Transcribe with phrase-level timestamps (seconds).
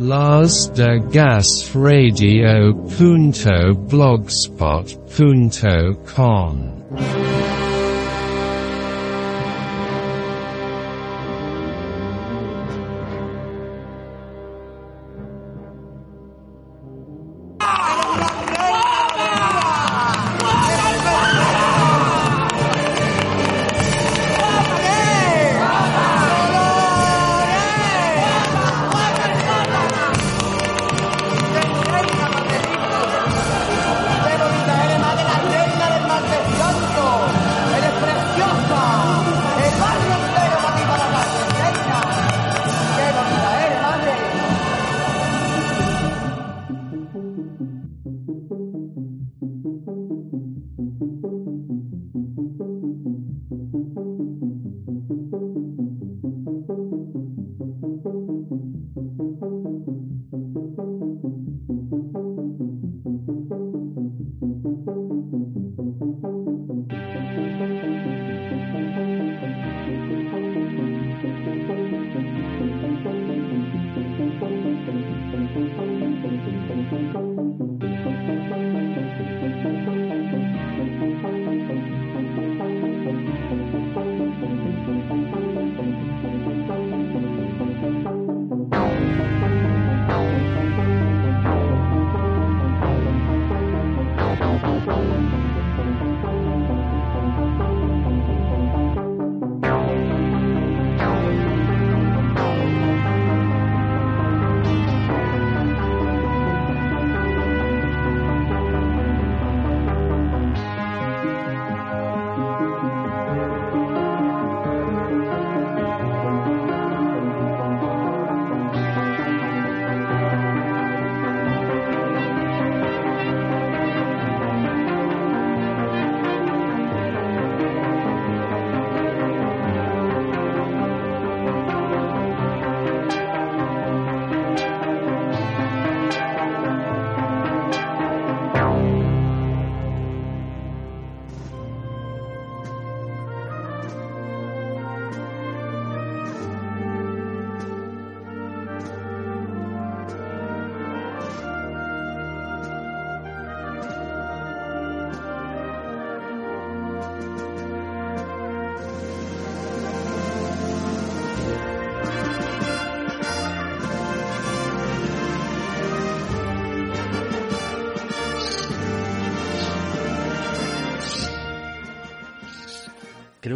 [0.00, 2.74] Las de Gas Radio.
[2.96, 4.96] Punto blogspot.
[5.14, 6.79] Punto com.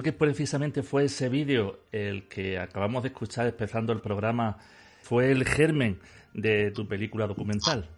[0.05, 4.59] Que precisamente fue ese vídeo el que acabamos de escuchar empezando el programa,
[5.03, 5.99] fue el germen
[6.33, 7.89] de tu película documental.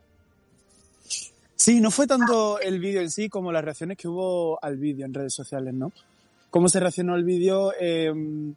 [1.55, 5.05] Sí, no fue tanto el vídeo en sí como las reacciones que hubo al vídeo
[5.05, 5.93] en redes sociales, ¿no?
[6.50, 8.55] Cómo se reaccionó al vídeo, em,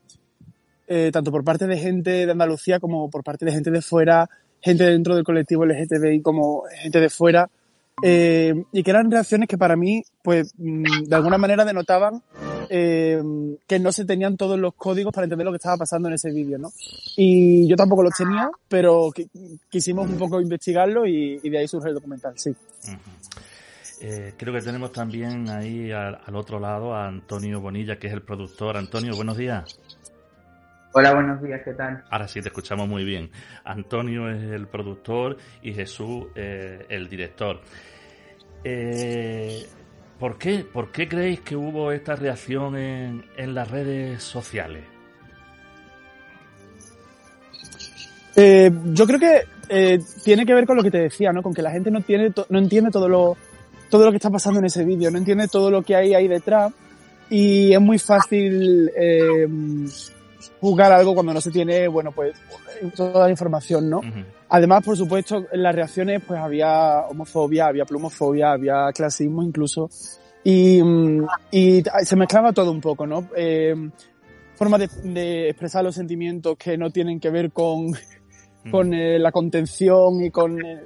[0.88, 4.30] eh, tanto por parte de gente de Andalucía como por parte de gente de fuera,
[4.62, 7.50] gente dentro del colectivo LGTBI como gente de fuera,
[8.04, 12.22] eh, y que eran reacciones que para mí, pues, mm, de alguna manera denotaban
[12.70, 13.22] eh,
[13.68, 16.32] que no se tenían todos los códigos para entender lo que estaba pasando en ese
[16.32, 16.72] vídeo, ¿no?
[17.18, 19.12] Y yo tampoco los tenía, pero
[19.70, 22.52] quisimos un poco investigarlo y, de ahí surge el documental, sí.
[24.02, 28.22] Eh, creo que tenemos también ahí al, otro lado a Antonio Bonilla, que es el
[28.22, 28.78] productor.
[28.78, 29.80] Antonio, buenos días.
[30.94, 32.04] Hola, buenos días, ¿qué tal?
[32.10, 33.30] Ahora sí, te escuchamos muy bien.
[33.64, 37.62] Antonio es el productor y Jesús eh, el director.
[38.64, 39.68] Eh,
[40.20, 40.66] ¿Por qué?
[40.66, 43.24] ¿Por qué creéis que hubo esta reacción en,
[43.56, 44.84] las redes sociales?
[48.36, 51.42] Eh, yo creo que eh, tiene que ver con lo que te decía, ¿no?
[51.42, 53.38] Con que la gente no, tiene no entiende todo lo,
[53.90, 56.28] todo lo que está pasando en ese vídeo, no entiende todo lo que hay ahí
[56.28, 56.74] detrás
[57.30, 59.48] y es muy fácil eh,
[60.60, 62.34] juzgar algo cuando no se tiene, bueno, pues
[62.96, 64.02] toda la información, ¿no?
[64.50, 69.90] Además, por supuesto, en las reacciones pues había homofobia, había plumofobia, había clasismo incluso.
[70.44, 73.28] Y, mm, y se mezclaba todo un poco, ¿no?
[73.36, 73.76] Eh,
[74.56, 77.92] formas de, expresar los sentimientos que no tienen que ver con,
[78.72, 80.66] con eh, la contención y con...
[80.66, 80.86] Eh,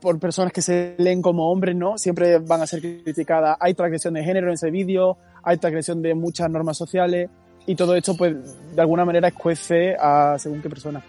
[0.00, 1.98] por personas que se leen como hombres, ¿no?
[1.98, 3.56] Siempre van a ser criticadas.
[3.60, 7.28] Hay transgresión de género en ese vídeo, hay transgresión de muchas normas sociales
[7.66, 8.34] y todo esto, pues,
[8.74, 11.02] de alguna manera escuece a según qué persona.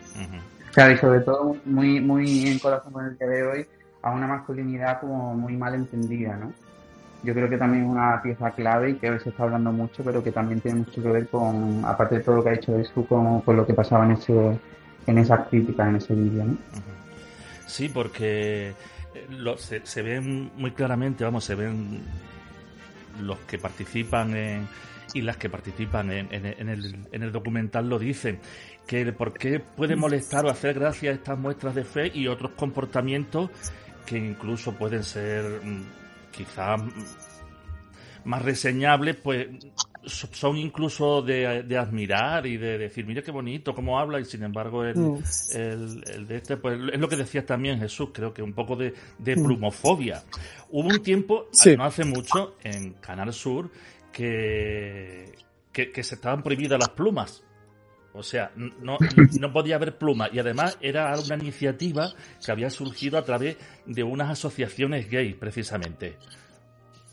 [0.74, 3.66] Claro, y sobre todo muy, muy en corazón con el que veo hoy,
[4.02, 6.52] a una masculinidad como muy mal entendida, ¿no?
[7.24, 10.04] yo creo que también es una pieza clave y que hoy se está hablando mucho,
[10.04, 12.78] pero que también tiene mucho que ver con, aparte de todo lo que ha hecho
[12.78, 14.60] Jesús, con, con lo que pasaba en ese
[15.06, 16.46] en esas críticas, en ese vídeo.
[16.46, 16.58] ¿no?
[17.66, 22.02] Sí, porque eh, lo, se, se ven muy claramente, vamos, se ven
[23.22, 24.68] los que participan en,
[25.14, 28.40] y las que participan en, en, en, el, en el documental lo dicen,
[28.88, 33.50] que por qué puede molestar o hacer gracia estas muestras de fe y otros comportamientos
[34.06, 35.84] que incluso pueden ser mm,
[36.32, 36.82] quizás
[38.26, 39.48] más reseñables, pues
[40.06, 44.44] son incluso de, de, admirar y de decir, mira qué bonito, cómo habla, y sin
[44.44, 45.24] embargo el, mm.
[45.54, 48.76] el, el, de este, pues es lo que decías también Jesús, creo que un poco
[48.76, 49.44] de, de mm.
[49.44, 50.24] plumofobia.
[50.72, 51.78] Hubo un tiempo, sí.
[51.78, 53.70] no hace mucho, en Canal Sur,
[54.13, 55.33] que,
[55.74, 57.44] que, que se estaban prohibidas las plumas.
[58.13, 58.98] O sea, no,
[59.39, 60.30] no podía haber plumas.
[60.31, 62.13] Y además era una iniciativa
[62.45, 66.18] que había surgido a través de unas asociaciones gays, precisamente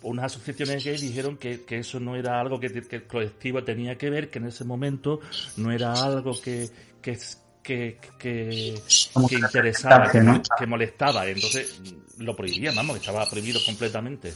[0.02, 3.96] unas asociaciones gays dijeron que, que, eso no era algo que, que, el colectivo tenía
[3.98, 5.20] que ver, que en ese momento
[5.56, 6.70] no era algo que,
[7.02, 7.18] que,
[7.62, 8.80] que, que,
[9.28, 10.20] que interesaba, que,
[10.58, 11.26] que, molestaba.
[11.26, 11.80] Entonces
[12.18, 14.32] lo prohibían, vamos, estaba prohibido completamente.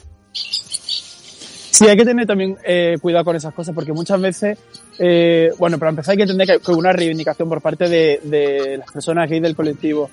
[1.74, 4.56] Sí, hay que tener también eh, cuidado con esas cosas, porque muchas veces,
[4.96, 8.76] eh, bueno, para empezar hay que entender que, que una reivindicación por parte de, de
[8.78, 10.08] las personas gays del colectivo.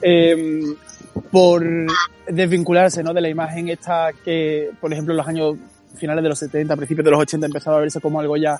[0.00, 0.62] Eh,
[1.30, 1.62] por
[2.26, 3.12] desvincularse ¿no?
[3.12, 5.56] de la imagen esta que, por ejemplo, en los años
[5.94, 8.58] finales de los 70, principios de los 80 empezaba a verse como algo ya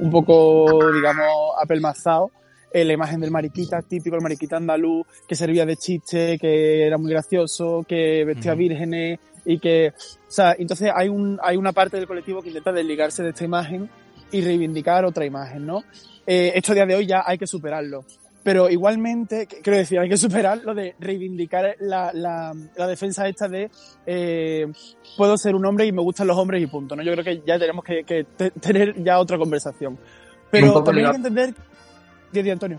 [0.00, 1.26] un poco, digamos,
[1.62, 2.32] apelmazado.
[2.72, 6.98] Eh, la imagen del mariquita, típico el mariquita andaluz, que servía de chiste, que era
[6.98, 8.58] muy gracioso, que vestía uh -huh.
[8.58, 12.72] vírgenes y que, o sea, entonces hay un, hay una parte del colectivo que intenta
[12.72, 13.90] desligarse de esta imagen
[14.30, 15.84] y reivindicar otra imagen, ¿no?
[16.26, 18.04] Eh, esto a día de hoy ya hay que superarlo
[18.44, 23.48] pero igualmente, quiero decir, hay que superar lo de reivindicar la, la, la defensa esta
[23.48, 23.70] de
[24.06, 24.70] eh,
[25.16, 27.02] puedo ser un hombre y me gustan los hombres y punto, ¿no?
[27.02, 28.26] Yo creo que ya tenemos que, que
[28.60, 29.98] tener ya otra conversación.
[30.50, 31.54] Pero también hay que entender...
[32.30, 32.78] Didi Antonio.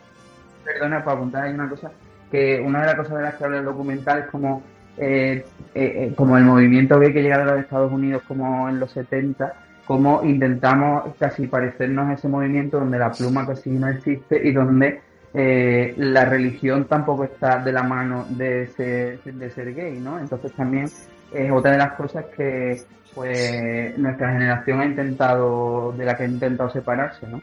[0.63, 1.91] Perdona, para apuntar hay una cosa,
[2.29, 4.61] que una de las cosas de las que habla el documental es como,
[4.97, 8.91] eh, eh, como el movimiento gay que llega de los Estados Unidos como en los
[8.91, 9.53] 70,
[9.85, 15.01] como intentamos casi parecernos a ese movimiento donde la pluma casi no existe y donde
[15.33, 20.17] eh, la religión tampoco está de la mano de ser, de ser gay, ¿no?
[20.17, 20.85] Entonces también
[21.33, 22.81] es otra de las cosas que
[23.13, 27.41] pues nuestra generación ha intentado, de la que ha intentado separarse, ¿no?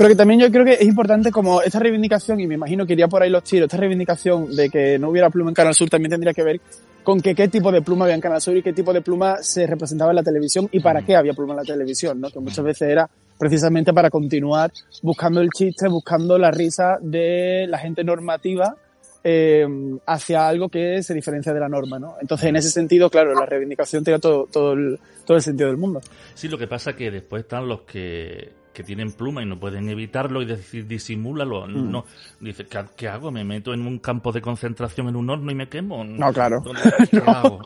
[0.00, 2.94] Pero que también yo creo que es importante como esta reivindicación, y me imagino que
[2.94, 5.90] iría por ahí los tiros, esta reivindicación de que no hubiera pluma en Canal Sur
[5.90, 6.58] también tendría que ver
[7.02, 9.42] con que qué tipo de pluma había en Canal Sur y qué tipo de pluma
[9.42, 12.30] se representaba en la televisión y para qué había pluma en la televisión, ¿no?
[12.30, 17.76] Que muchas veces era precisamente para continuar buscando el chiste, buscando la risa de la
[17.76, 18.74] gente normativa
[19.22, 19.66] eh,
[20.06, 22.14] hacia algo que se diferencia de la norma, ¿no?
[22.22, 25.76] Entonces, en ese sentido, claro, la reivindicación tiene todo, todo, el, todo el sentido del
[25.76, 26.00] mundo.
[26.32, 29.58] Sí, lo que pasa es que después están los que, que tienen pluma y no
[29.58, 31.66] pueden evitarlo y decir, disimúlalo.
[31.66, 31.90] Mm.
[31.90, 32.04] No,
[32.40, 33.30] dice, ¿qué, ¿qué, hago?
[33.30, 36.04] ¿Me meto en un campo de concentración en un horno y me quemo?
[36.04, 36.62] No, claro.
[37.10, 37.30] ¿Qué no.
[37.30, 37.60] hago?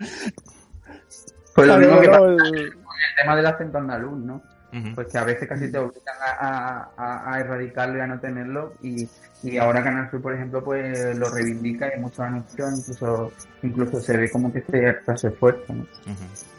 [1.55, 2.57] Pues lo mismo que pasa el...
[2.57, 2.73] el
[3.21, 4.43] tema del acento andaluz, ¿no?
[4.95, 8.75] pues que a veces casi te obligan a, a, a, erradicarlo y a no tenerlo
[8.83, 9.09] y,
[9.43, 14.17] y ahora Canal Sur por ejemplo pues lo reivindica y muchos anuncios incluso incluso se
[14.17, 15.83] ve como que se hace esfuerzo ¿no?
[15.83, 16.54] Uh -huh.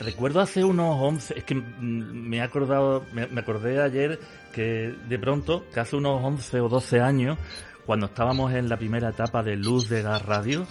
[0.00, 4.18] Recuerdo hace unos 11 es que me he acordado me, acordé ayer
[4.52, 7.38] que de pronto que hace unos 11 o 12 años
[7.86, 10.66] cuando estábamos en la primera etapa de Luz de Gas Radio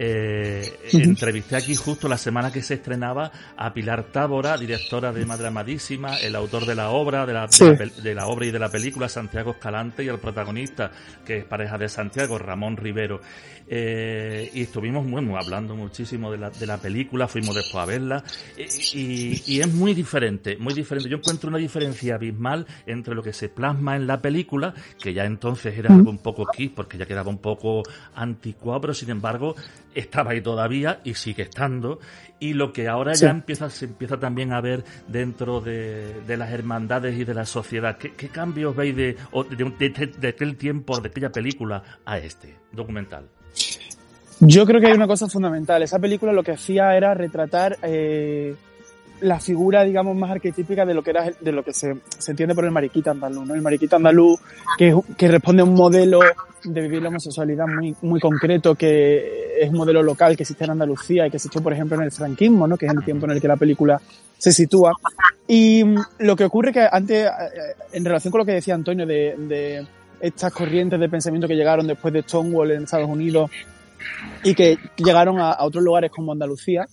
[0.00, 1.04] eh, uh -huh.
[1.04, 6.18] entrevisté aquí justo la semana que se estrenaba a Pilar Tábora, directora de Madre Amadísima,
[6.18, 7.64] el autor de la obra, de la, sí.
[7.64, 10.92] de, la, de la, obra y de la película, Santiago Escalante, y el protagonista,
[11.26, 13.20] que es pareja de Santiago, Ramón Rivero.
[13.70, 18.24] Eh, y estuvimos bueno, hablando muchísimo de la, de la película, fuimos después a verla,
[18.56, 21.10] y, y, y, es muy diferente, muy diferente.
[21.10, 25.24] Yo encuentro una diferencia abismal entre lo que se plasma en la película, que ya
[25.24, 27.82] entonces era algo un poco kiss, porque ya quedaba un poco
[28.14, 29.54] anticuado, pero sin embargo
[29.94, 32.00] estaba ahí todavía y sigue estando
[32.40, 33.24] y lo que ahora sí.
[33.24, 37.44] ya empieza se empieza también a ver dentro de, de las hermandades y de la
[37.44, 39.16] sociedad ¿qué, qué cambios veis de,
[39.56, 43.28] de, de, de, aquel tiempo de aquella película a este documental?
[44.40, 45.82] Yo creo que hay una cosa fundamental.
[45.82, 48.54] Esa película lo que hacía era retratar eh,
[49.20, 51.96] la figura, digamos, más arquetípica de lo que era de lo que se,
[52.28, 53.54] entiende por el mariquita andaluz, ¿no?
[53.54, 54.40] El mariquita andaluz
[54.76, 56.20] que, que responde a un modelo
[56.64, 60.70] de vivir la homosexualidad muy, muy concreto, que es un modelo local que existe en
[60.70, 62.76] Andalucía y que existió, por ejemplo, en el franquismo, ¿no?
[62.76, 64.00] Que es el tiempo en el que la película
[64.36, 64.92] se sitúa.
[65.46, 65.84] Y
[66.18, 67.28] lo que ocurre que antes,
[67.92, 69.86] en relación con lo que decía Antonio de,
[70.20, 73.50] estas corrientes de pensamiento que llegaron después de Stonewall en Estados Unidos
[74.42, 76.86] y que llegaron a, otros lugares como Andalucía,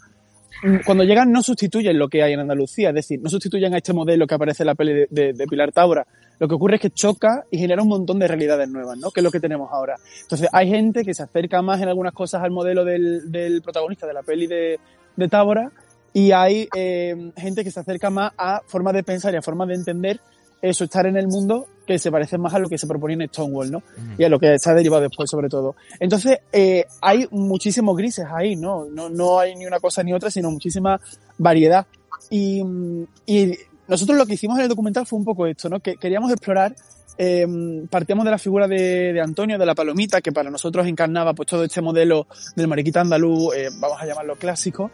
[0.86, 3.94] cuando llegan no sustituyen lo que hay en Andalucía, es decir, no sustituyen a este
[3.94, 6.06] modelo que aparece en la peli de, Pilar Taura.
[6.40, 9.12] Lo que ocurre es que choca y genera un montón de realidades nuevas, ¿no?
[9.12, 9.96] Que es lo que tenemos ahora.
[10.22, 14.06] Entonces, hay gente que se acerca más en algunas cosas al modelo del, del protagonista
[14.06, 14.80] de la peli de,
[15.16, 15.72] de Tábora
[16.14, 19.68] y hay eh, gente que se acerca más a formas de pensar y a formas
[19.68, 20.22] de entender
[20.70, 23.30] eso, estar en el mundo que se parece más a lo que se proponía en
[23.30, 23.84] Stonewall, ¿no?
[24.18, 25.76] Y a lo que se ha derivado después, sobre todo.
[26.00, 28.86] Entonces, eh, hay muchísimos grises ahí, ¿no?
[28.86, 29.10] ¿no?
[29.10, 31.00] No hay ni una cosa ni otra, sino muchísima
[31.38, 31.86] variedad.
[32.30, 33.54] Y, mm, y
[33.88, 35.80] nosotros lo que hicimos en el documental fue un poco esto, ¿no?
[35.80, 36.76] Que queríamos explorar,
[37.18, 37.46] eh,
[37.90, 41.48] partíamos de la figura de, de Antonio, de la palomita, que para nosotros encarnaba pues
[41.48, 44.90] todo este modelo del mariquita andaluz, eh, vamos a llamarlo clásico,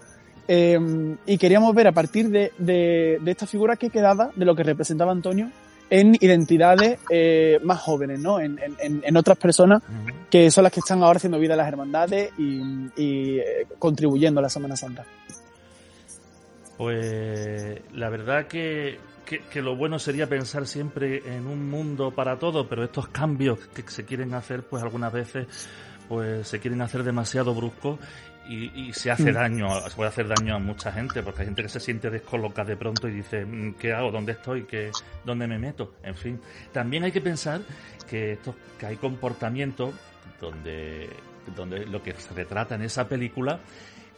[0.47, 0.77] eh,
[1.25, 4.63] y queríamos ver a partir de, de, de esta figura que quedaba de lo que
[4.63, 5.49] representaba Antonio
[5.91, 8.39] en identidades eh, más jóvenes, ¿no?
[8.39, 9.83] En, en- en, otras personas
[10.31, 12.61] que son las que están ahora haciendo vida a las hermandades y,
[12.95, 15.05] y, eh, contribuyendo a la Semana Santa.
[16.77, 22.39] Pues la verdad que, que, que lo bueno sería pensar siempre en un mundo para
[22.39, 25.47] todos, pero estos cambios que se quieren hacer, pues algunas veces
[26.09, 27.99] pues se quieren hacer demasiado bruscos
[28.53, 29.35] y, y se hace Mm.
[29.35, 32.69] daño, se puede hacer daño a mucha gente, porque hay gente que se siente descolocada
[32.69, 34.11] de pronto y dice, "Mm, ¿qué hago?
[34.11, 34.63] ¿Dónde estoy?
[34.63, 34.91] ¿Qué,
[35.23, 35.95] ¿Dónde me meto?
[36.03, 36.39] En fin,
[36.71, 37.61] también hay que pensar
[38.09, 39.93] que, estos, que hay comportamientos
[40.39, 41.09] donde,
[41.55, 43.59] donde lo que se retrata en esa película,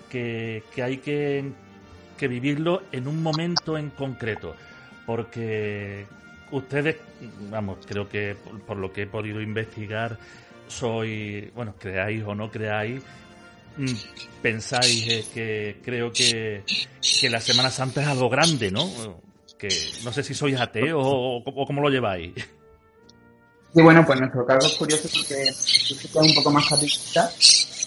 [0.09, 1.51] que, que hay que,
[2.17, 4.55] que vivirlo en un momento en concreto,
[5.05, 6.05] porque
[6.51, 6.97] ustedes,
[7.51, 10.17] vamos, creo que por, por lo que he podido investigar,
[10.67, 13.03] soy, bueno, creáis o no creáis,
[14.41, 16.63] pensáis eh, que creo que,
[17.19, 18.89] que la Semana Santa es algo grande, ¿no?
[19.57, 19.69] Que
[20.03, 22.33] no sé si sois ateos o, o cómo lo lleváis.
[23.75, 27.31] Y bueno, pues nuestro caso es curioso porque es un poco más capitalista,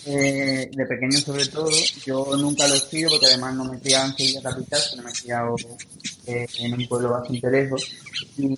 [0.06, 1.70] eh, de pequeño sobre todo.
[2.04, 5.02] Yo nunca lo he sido porque además no me he criado en Sevilla capital, sino
[5.02, 5.56] me he criado
[6.26, 7.92] eh, en un pueblo bastante lejos.
[8.38, 8.56] Y,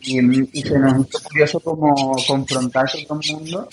[0.62, 3.68] se nos hizo curioso como confrontarse con el mundo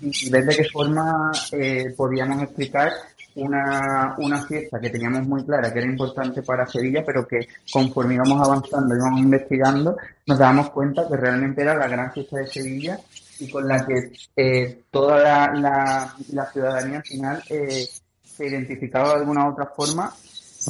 [0.00, 2.92] y ver de qué forma eh, podíamos explicar
[3.34, 8.14] una, una fiesta que teníamos muy clara que era importante para Sevilla, pero que conforme
[8.14, 12.98] íbamos avanzando, íbamos investigando, nos dábamos cuenta que realmente era la gran fiesta de Sevilla
[13.40, 17.86] y con la que eh, toda la, la, la ciudadanía al final eh,
[18.22, 20.12] se identificaba de alguna u otra forma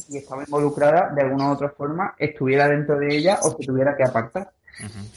[0.09, 3.97] y estaba involucrada de alguna u otra forma, estuviera dentro de ella o se tuviera
[3.97, 4.51] que apartar.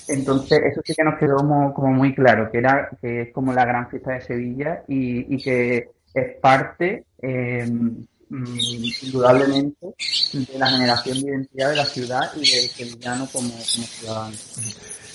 [0.08, 3.54] Entonces, eso sí que nos quedó como, como muy claro, que era que es como
[3.54, 8.06] la gran fiesta de Sevilla y, y que es parte, eh, mm,
[9.04, 9.88] indudablemente,
[10.34, 14.36] de la generación de identidad de la ciudad y del sevillano como, como ciudadano.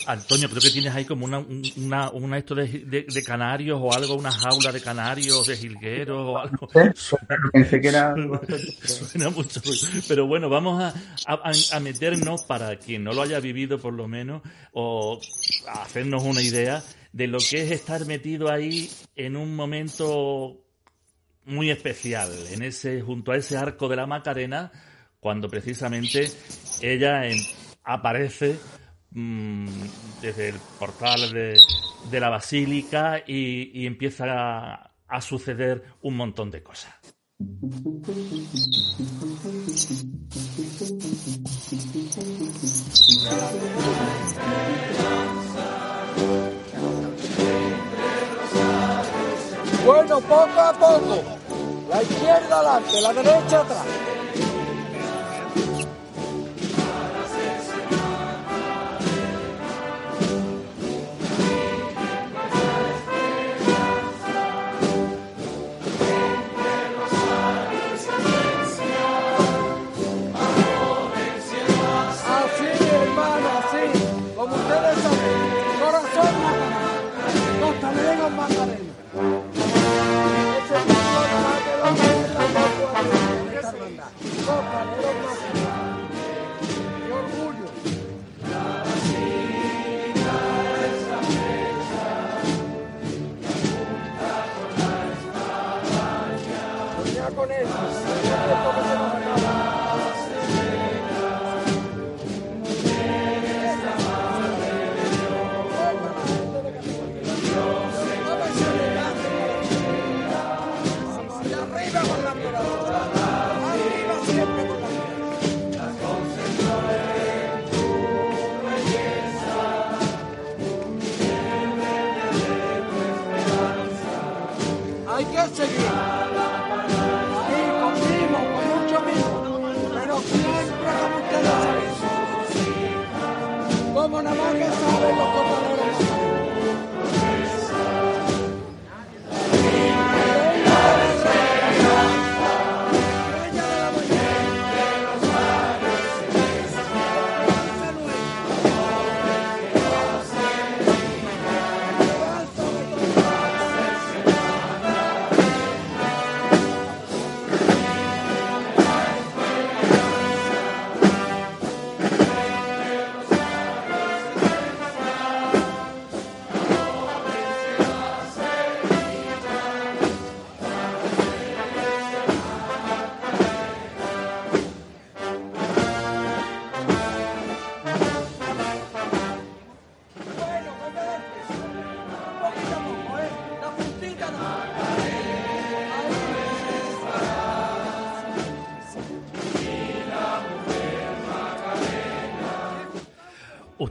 [0.07, 3.79] Antonio, creo que tienes ahí como una, un- una, una esto de, de, de canarios
[3.83, 6.69] o algo, una jaula de canarios, de jilgueros o algo.
[7.53, 8.15] Pensé que era...
[8.85, 9.61] Suena mucho.
[10.09, 10.95] Pero bueno, vamos a,
[11.27, 15.21] a, a meternos, para quien no lo haya vivido por lo menos, o
[15.69, 16.83] a hacernos una idea
[17.13, 20.63] de lo que es estar metido ahí en un momento
[21.45, 24.71] muy especial, en ese, junto a ese arco de la Macarena,
[25.21, 26.31] cuando precisamente
[26.83, 27.39] ella en-
[27.85, 28.57] aparece
[29.17, 29.67] mm,
[30.23, 31.59] desde el portal de,
[32.11, 36.95] de la basílica y, empieza a suceder un montón de cosas.
[49.85, 51.23] Bueno, poco a poco.
[51.91, 54.16] La izquierda adelante, la derecha atrás.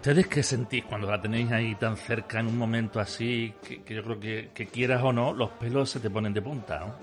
[0.05, 4.03] ¿Ustedes qué sentís cuando la tenéis ahí tan cerca en un momento así, que, yo
[4.03, 6.93] creo que, que quieras o no, los pelos se te ponen de punta, ¿no?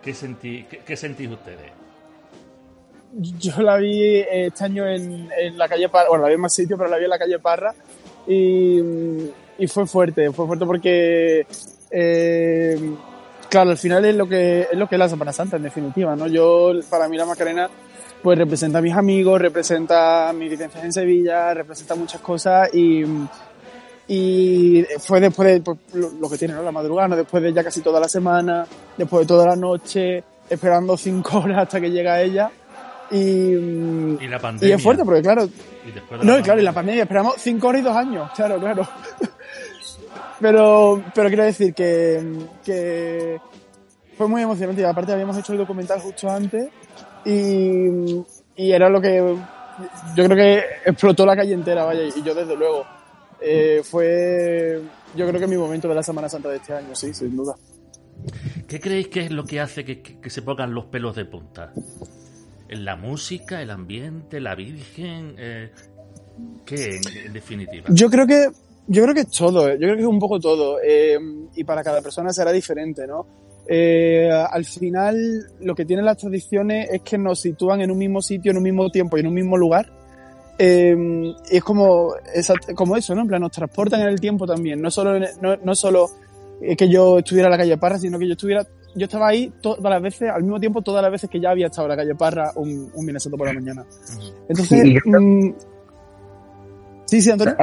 [0.00, 1.72] ¿Qué, sentí, qué, sentís ustedes?
[3.12, 6.40] Yo la vi eh, este año en, en la calle Parra, bueno, la vi en
[6.40, 7.74] más sitio, pero la vi en la calle Parra
[8.28, 8.78] y,
[9.58, 11.44] y fue fuerte, fue fuerte porque,
[11.90, 12.94] eh,
[13.50, 16.14] claro, al final es lo que es lo que es la Semana Santa, en definitiva,
[16.14, 16.28] ¿no?
[16.28, 17.68] Yo, para mí la Macarena,
[18.22, 23.04] pues representa a mis amigos, representa mis vivencias en Sevilla, representa muchas cosas y,
[24.08, 26.62] y fue después de pues, lo, que tiene, ¿no?
[26.62, 27.16] La madrugada, ¿no?
[27.16, 31.58] después de ya casi toda la semana, después de toda la noche, esperando cinco horas
[31.58, 32.50] hasta que llega ella.
[33.10, 33.16] Y,
[34.20, 34.76] Y la y pandemia.
[34.76, 36.72] es fuerte porque, claro, Y después de no, y claro, y la pandemia.
[36.72, 38.88] pandemia, esperamos cinco horas y dos años, claro, claro.
[40.40, 42.20] pero, pero quiero decir que,
[42.64, 43.38] que
[44.16, 46.68] fue muy emocionante y aparte habíamos hecho el documental justo antes
[47.24, 48.22] y,
[48.56, 49.36] y era lo que
[50.16, 52.84] yo creo que explotó la calle entera, vaya, y yo desde luego.
[53.40, 54.80] Eh, fue,
[55.14, 57.54] yo creo que mi momento de la Semana Santa de este año, sí, sin duda.
[58.66, 61.24] ¿Qué creéis que es lo que hace que, que- que se pongan los pelos de
[61.24, 61.72] punta?
[62.68, 65.36] ¿En la música, el ambiente, la Virgen?
[65.38, 65.70] Eh,
[66.66, 67.86] ¿Qué, en, definitiva?
[67.90, 68.48] Yo creo que,
[68.88, 69.74] yo creo que es todo, eh.
[69.74, 71.16] yo creo que es un poco todo, eh,
[71.54, 73.24] y para cada persona será diferente, ¿no?
[73.70, 75.16] Eh, al final,
[75.60, 78.62] lo que tienen las tradiciones es que nos sitúan en un mismo sitio, en un
[78.62, 79.92] mismo tiempo y en un mismo lugar.
[80.58, 80.96] Eh,
[81.50, 83.20] y es como, eso, ¿no?
[83.22, 84.80] En plan, nos transportan en el tiempo también.
[84.80, 86.06] No solo, no, no solo
[86.62, 89.52] eh, que yo estuviera en la calle Parra, sino que yo estuviera, yo estaba ahí
[89.60, 91.96] todas las veces, al mismo tiempo todas las veces que ya había estado en la
[91.96, 93.84] calle Parra un, un Santo por la mañana.
[94.48, 95.54] Entonces, Sí, creo- mm,
[97.04, 97.54] sí, sí, Antonio.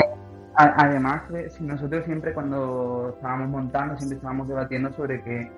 [0.58, 5.52] Además, eh, nosotros siempre cuando estábamos montando, siempre estábamos debatiendo sobre qué,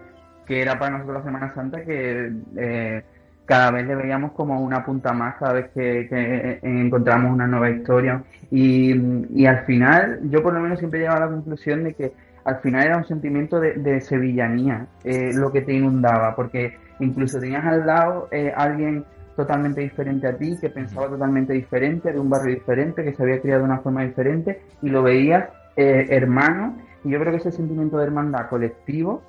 [0.48, 3.04] qué era para nosotros la Semana Santa, que eh,
[3.46, 7.48] cada vez le veíamos como una punta más, cada vez que, que, eh, encontramos una
[7.48, 8.24] nueva historia.
[8.52, 8.94] Y,
[9.34, 12.14] y al final, yo por lo menos siempre llegaba a la conclusión de que
[12.48, 17.40] al final era un sentimiento de, de sevillanía eh, lo que te inundaba, porque incluso
[17.40, 19.04] tenías al lado eh, alguien
[19.36, 23.42] totalmente diferente a ti, que pensaba totalmente diferente, de un barrio diferente, que se había
[23.42, 27.52] criado de una forma diferente, y lo veías eh, hermano, y yo creo que ese
[27.52, 29.22] sentimiento de hermandad colectivo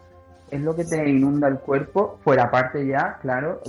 [0.50, 3.60] es lo que te inunda el cuerpo, fuera parte ya, claro,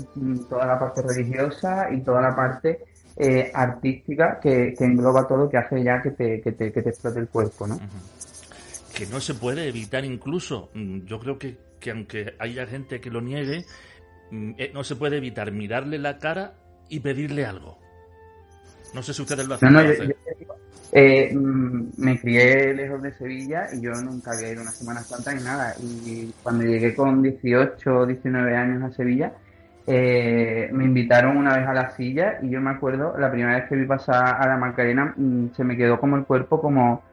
[0.50, 2.86] toda la parte religiosa y toda la parte
[3.18, 6.89] eh, artística que, que engloba todo, que hace ya que te, que te, que te
[6.89, 7.80] explote el cuerpo, ¿no?
[8.96, 13.10] Que no se puede evitar incluso, mm, yo creo que, que aunque haya gente que
[13.10, 13.65] lo niegue,
[14.32, 16.54] mm, eh, no se puede evitar mirarle la cara
[16.88, 17.78] y pedirle algo.
[18.93, 19.73] No sé si ustedes lo No, hacen.
[19.73, 20.13] no, lo yo,
[20.91, 25.34] eh, mm, me crié lejos de Sevilla y yo nunca había ido una Semana Santa
[25.34, 25.75] ni nada.
[25.80, 29.34] Y cuando llegué con 18 o 19 años a Sevilla,
[29.86, 33.69] eh, me invitaron una vez a la silla y yo me acuerdo, la primera vez
[33.69, 37.04] que vi pasar a la Macarena, mm, se me quedó como el cuerpo como,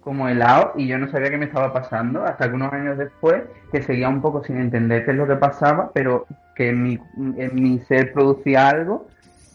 [0.00, 3.42] como helado y yo no sabía qué me estaba pasando hasta que unos años después,
[3.72, 6.98] que seguía un poco sin entender qué es lo que pasaba, pero que en mi,
[7.36, 9.08] en mi ser producía algo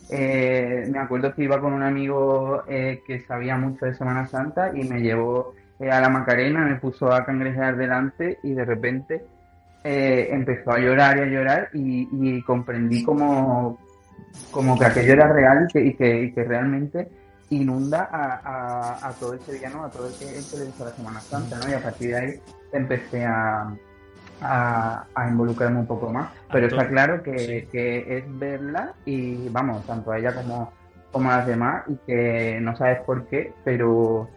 [0.09, 4.71] eh, me acuerdo que iba con un amigo eh, que sabía mucho de Semana Santa
[4.73, 9.23] y me llevó eh, a la Macarena, me puso a cangrejear delante y de repente
[9.83, 13.79] eh, empezó a llorar y a llorar y, comprendí como,
[14.51, 17.07] como que aquello era real y que, y que, realmente
[17.51, 21.69] inunda a, todo el sevillano, a todo el que, el que la Semana Santa, ¿no?
[21.69, 22.33] Y a partir de ahí
[22.73, 23.71] empecé a,
[24.41, 26.31] a, a involucrarme un poco más.
[26.51, 27.67] Pero está claro que, sí.
[27.71, 30.71] que es verla y vamos, tanto a ella como,
[31.11, 34.29] como a las demás y que no sabes por qué, pero,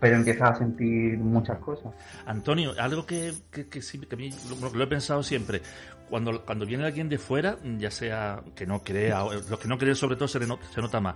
[0.00, 1.92] pero empiezas a sentir muchas cosas.
[2.26, 5.62] Antonio, algo que, que, que sí, que a mí lo, lo he pensado siempre.
[6.08, 9.94] Cuando, cuando viene alguien de fuera, ya sea que no crea, los que no creen
[9.94, 11.14] sobre todo se, se nota más.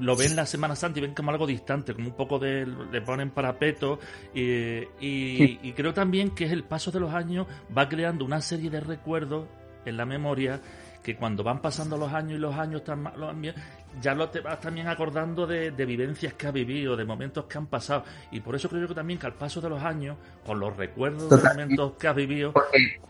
[0.00, 2.66] Lo ven la Semana Santa y ven como algo distante, como un poco de.
[2.66, 3.98] le ponen parapeto.
[4.34, 4.42] Y,
[5.00, 5.60] y, Sí.
[5.62, 7.46] y creo también que es el paso de los años
[7.76, 9.46] va creando una serie de recuerdos
[9.84, 10.60] en la memoria
[11.02, 13.54] que cuando van pasando los años y los años años,
[14.02, 17.56] ya lo te vas también acordando de, de vivencias que has vivido, de momentos que
[17.56, 18.04] han pasado.
[18.30, 21.30] Y por eso creo que también que al paso de los años, con los recuerdos
[21.30, 21.76] de Totalmente.
[21.76, 23.00] momentos que has vivido, Porque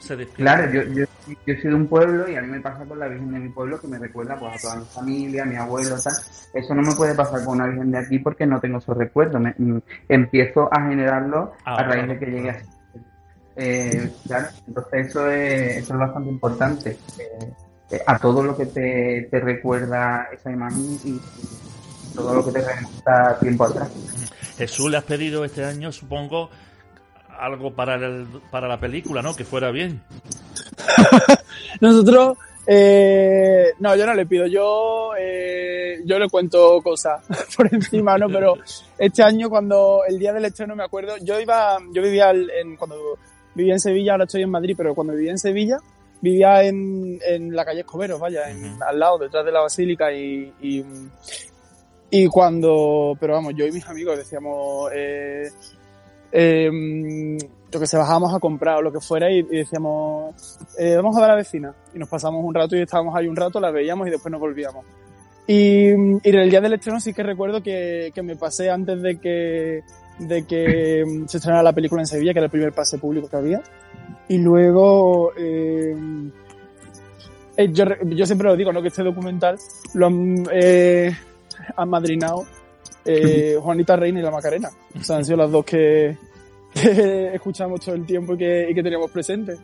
[0.00, 0.56] se despierta.
[0.56, 1.04] Claro, yo, yo,
[1.46, 3.48] yo soy de un pueblo y a mí me pasa con la Virgen de mi
[3.50, 6.14] pueblo que me recuerda pues, a toda mi familia, a mi abuelo, tal.
[6.54, 9.40] Eso no me puede pasar con una Virgen de aquí porque no tengo esos recuerdos.
[9.40, 12.66] Me- mm, empiezo a generarlo a Ahora, raíz de que llegue así.
[13.56, 16.90] Eh, claro, entonces eso es, eso es bastante importante.
[17.18, 17.52] Eh,
[17.90, 21.20] eh, a todo lo que te, te recuerda esa imagen y, y
[22.14, 23.90] todo lo que te remonta tiempo atrás.
[24.56, 26.50] Jesús le has pedido este año, supongo,
[27.44, 29.34] algo para, el- para la película, ¿no?
[29.34, 30.02] Que fuera bien.
[31.80, 32.36] Nosotros,
[32.72, 37.24] Eh, no, yo no le pido, yo, eh, yo le cuento cosas
[37.56, 38.28] por encima, ¿no?
[38.28, 38.54] Pero
[38.98, 43.18] este año cuando el día del estreno me acuerdo, yo iba, yo vivía en, cuando
[43.54, 45.78] vivía en Sevilla, ahora estoy en Madrid, pero cuando vivía en Sevilla,
[46.20, 50.52] vivía en, en la calle Escoberos, vaya, en, al lado, detrás de la basílica y,
[50.60, 50.84] y,
[52.10, 55.48] y, cuando, pero vamos, yo y mis amigos decíamos, eh,
[56.32, 57.38] eh,
[57.70, 61.16] yo que se bajábamos a comprar o lo que fuera y, y decíamos, eh, vamos
[61.16, 61.74] a ver a la vecina.
[61.94, 64.40] Y nos pasamos un rato y estábamos ahí un rato, la veíamos y después nos
[64.40, 64.84] volvíamos.
[65.46, 69.18] Y, y el día del estreno sí que recuerdo que, que me pasé antes de
[69.18, 69.82] que,
[70.18, 73.36] de que se estrenara la película en Sevilla, que era el primer pase público que
[73.36, 73.62] había.
[74.28, 75.96] Y luego, eh,
[77.56, 78.80] eh, yo, yo siempre lo digo, ¿no?
[78.80, 79.56] Que este documental
[79.94, 81.10] lo han, eh,
[81.76, 82.44] han madrinado
[83.04, 84.68] eh, Juanita Reina y la Macarena.
[84.98, 86.16] O sea, han sido las dos que,
[87.34, 89.58] escuchamos todo el tiempo y que, y que teníamos presentes.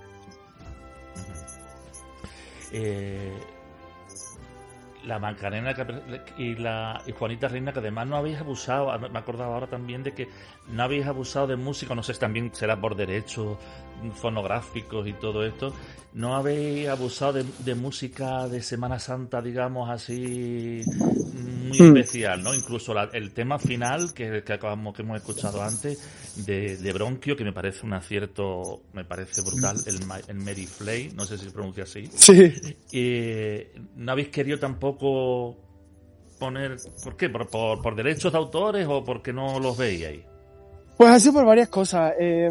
[2.73, 3.33] Eh,
[5.05, 5.73] la Macarena
[6.37, 10.29] y la Juanita Reina, que además no habéis abusado, me acordaba ahora también de que
[10.69, 13.57] no habéis abusado de música, no sé si también será por derechos
[14.15, 15.73] fonográficos y todo esto,
[16.13, 20.83] no habéis abusado de música de Semana Santa, digamos así,
[21.67, 21.97] muy Hmm.
[21.97, 22.55] especial, ¿no?
[22.55, 25.99] Incluso la- el tema final que, que acabamos, que hemos escuchado antes,
[26.47, 29.97] de, de Bronquio, que me parece un acierto, me parece brutal, el,
[30.29, 32.09] el Mary Flay, no sé si se pronuncia así.
[32.15, 32.53] Sí.
[32.93, 35.57] Eh, no habéis querido tampoco
[36.39, 36.77] poner.
[37.03, 37.29] ¿Por qué?
[37.31, 40.21] ¿Por, por, por derechos de autores o porque no los veíais?
[40.97, 42.15] Pues ha sido por varias cosas.
[42.19, 42.49] Eh,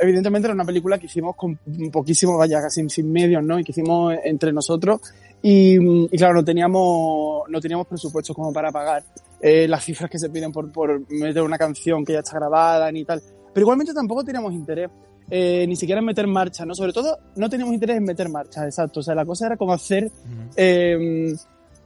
[0.00, 1.56] evidentemente era una película que hicimos con
[1.90, 3.58] poquísimo, vaya, casi sin medios, ¿no?
[3.58, 5.00] Y que hicimos entre nosotros.
[5.42, 9.04] Y, y claro, no teníamos, no teníamos presupuestos como para pagar
[9.40, 12.90] eh, las cifras que se piden por, por meter una canción que ya está grabada
[12.90, 13.22] ni tal.
[13.52, 14.90] Pero igualmente tampoco teníamos interés.
[15.30, 16.74] eh, ni siquiera en meter marcha, ¿no?
[16.74, 19.00] Sobre todo, no teníamos interés en meter marcha, exacto.
[19.00, 20.10] O sea, la cosa era como hacer
[20.56, 21.34] eh,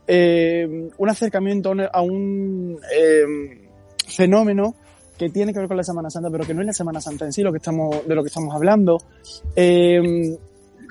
[0.07, 3.69] eh, un acercamiento a un, eh,
[4.07, 4.75] fenómeno
[5.19, 7.25] que tiene que ver con la Semana Santa, pero que no es la Semana Santa
[7.25, 8.99] en sí lo que estamos, de lo que estamos hablando.
[9.55, 10.37] Eh,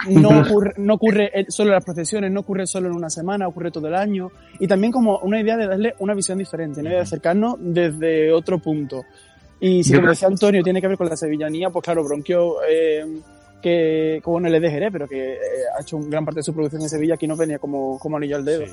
[0.10, 3.48] no ocurre, no ocurre eh, solo en las procesiones, no ocurre solo en una semana,
[3.48, 4.32] ocurre todo el año.
[4.60, 6.90] Y también como una idea de darle una visión diferente, ¿no?
[6.90, 9.04] de acercarnos desde otro punto.
[9.60, 13.06] Y si creo- decía Antonio, tiene que ver con la sevillanía, pues claro, Bronquio, eh,
[13.62, 15.38] que como no le de Jerez, pero que eh,
[15.78, 18.18] ha hecho un gran parte de su producción en Sevilla, aquí no venía como, como
[18.18, 18.66] anillo al dedo.
[18.66, 18.72] Sí,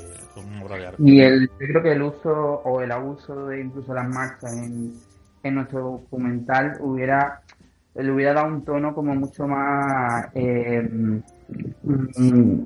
[0.65, 0.95] una.
[0.99, 2.31] Y el, yo creo que el uso
[2.65, 4.95] o el abuso de incluso las marchas en,
[5.43, 7.43] en nuestro documental hubiera
[7.99, 12.65] le hubiera dado un tono como mucho más eh, mm,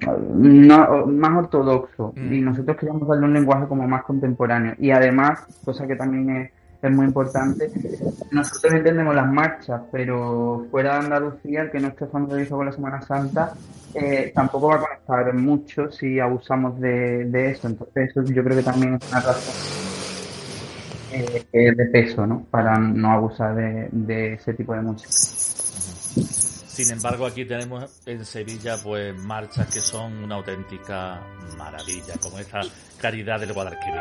[0.67, 2.33] no, más ortodoxo Mm.
[2.33, 6.51] y nosotros queríamos darle un lenguaje como más contemporáneo y además cosa que también es,
[6.83, 7.71] es muy importante
[8.31, 12.73] nosotros entendemos las marchas pero fuera de Andalucía el que no esté familiarizado con la
[12.73, 13.55] Semana Santa
[13.95, 17.69] eh, tampoco va a conectar mucho si abusamos de, de eso.
[17.69, 19.92] Entonces, eso yo creo que también es una razón
[21.13, 22.45] eh, de peso, ¿no?
[22.51, 25.11] Para no abusar de, de ese tipo de música.
[26.73, 31.21] Sin embargo, aquí tenemos en Sevilla pues marchas que son una auténtica
[31.59, 32.63] maravilla, como esta
[32.99, 34.01] Caridad del Guadalquivir.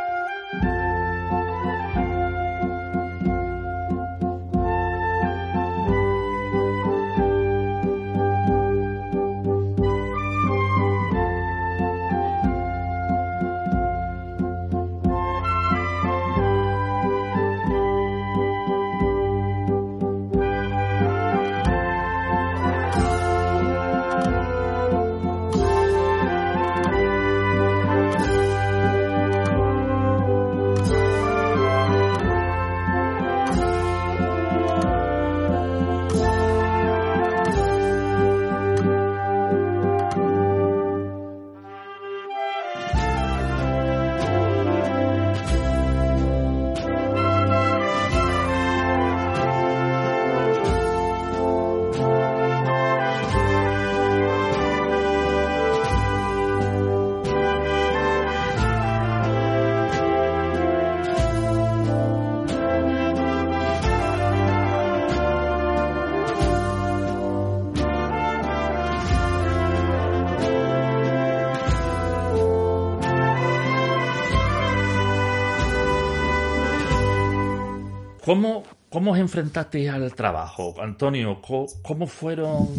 [78.32, 81.42] ¿Cómo, ¿Cómo os enfrentasteis al trabajo, Antonio?
[81.42, 82.70] ¿Cómo, fueron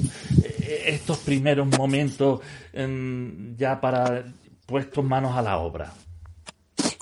[0.43, 2.41] eh, estos primeros momentos
[3.59, 4.25] ya para
[4.65, 5.93] puestos manos a la obra?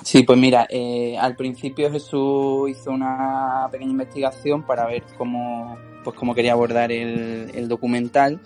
[0.02, 6.16] Sí, pues mira, eh, al principio Jesús hizo una pequeña investigación para ver cómo, pues
[6.16, 8.40] cómo quería abordar el documental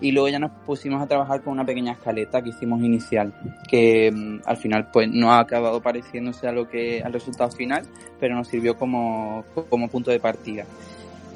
[0.00, 3.32] y luego ya nos pusimos a trabajar con una pequeña escaleta que hicimos inicial,
[3.68, 7.86] que mm, al final pues no ha acabado pareciéndose a lo que al resultado final,
[8.20, 10.64] pero nos sirvió como, como punto de partida.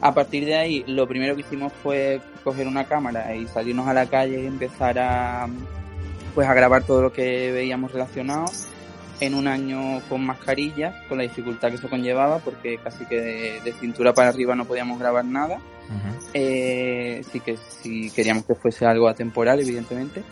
[0.02, 3.92] A partir de ahí, lo primero que hicimos fue coger una cámara y salirnos a
[3.92, 5.46] la calle y empezar a
[6.34, 8.46] pues a grabar todo lo que veíamos relacionado
[9.20, 13.60] en un año con mascarillas, con la dificultad que eso conllevaba, porque casi que de,
[13.60, 15.58] de cintura para arriba no podíamos grabar nada.
[16.35, 20.22] Eh, sí que sí queríamos que fuese algo atemporal, evidentemente.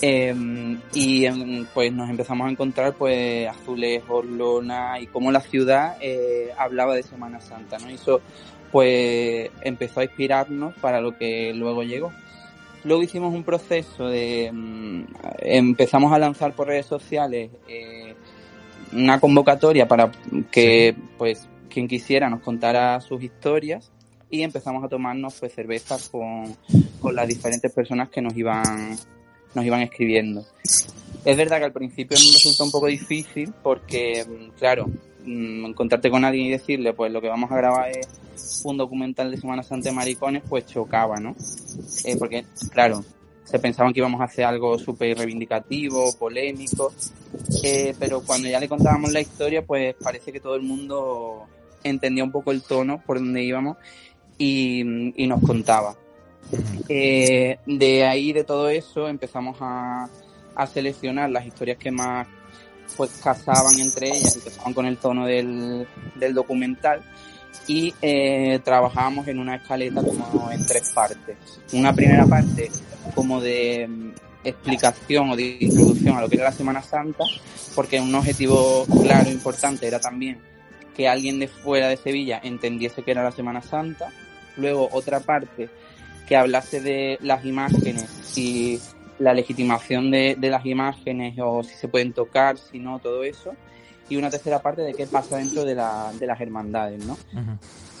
[0.00, 5.96] Eh, y em, pues nos empezamos a encontrar pues azulejos, lona y cómo la ciudad
[6.00, 7.90] eh, hablaba de Semana Santa, ¿no?
[7.90, 8.20] Y eso
[8.70, 12.12] pues empezó a inspirarnos para lo que luego llegó.
[12.84, 15.04] Luego hicimos un proceso de mm,
[15.40, 18.14] empezamos a lanzar por redes sociales eh,
[18.92, 20.12] una convocatoria para
[20.50, 23.90] que pues quien quisiera nos contara sus historias
[24.30, 26.56] y empezamos a tomarnos pues cervezas con,
[27.00, 28.96] con las diferentes personas que nos iban
[29.54, 30.44] nos iban escribiendo.
[31.24, 34.86] Es verdad que al principio nos resultó un poco difícil porque, mm, claro,
[35.24, 39.30] mm, encontrarte con alguien y decirle, pues lo que vamos a grabar es un documental
[39.30, 41.34] de Semana Santa de Maricones, pues chocaba, ¿no?
[42.04, 43.04] Eh, porque, claro,
[43.44, 46.92] se pensaban que íbamos a hacer algo súper reivindicativo, polémico,
[47.62, 51.46] eh, pero cuando ya le contábamos la historia, pues parece que todo el mundo
[51.82, 53.76] entendía un poco el tono por donde íbamos
[54.38, 54.84] y,
[55.26, 55.96] nos contaba.
[56.88, 60.08] Eh, de ahí, de todo eso, empezamos a,
[60.54, 62.26] a seleccionar las historias que más
[62.96, 67.02] pues casaban entre ellas estaban con el tono del, del documental
[67.66, 71.36] y eh, trabajábamos en una escaleta como en tres partes.
[71.72, 72.70] Una primera parte
[73.14, 74.10] como de mm,
[74.42, 77.24] explicación o de introducción a lo que era la Semana Santa,
[77.74, 80.40] porque un objetivo claro e importante era también
[80.96, 84.10] que alguien de fuera de Sevilla entendiese que era la Semana Santa.
[84.58, 85.70] Luego otra parte
[86.26, 88.78] que hablase de las imágenes y
[89.18, 93.52] la legitimación de, de las imágenes o si se pueden tocar, si no, todo eso.
[94.10, 97.16] Y una tercera parte de qué pasa dentro de, la, de las hermandades, ¿no?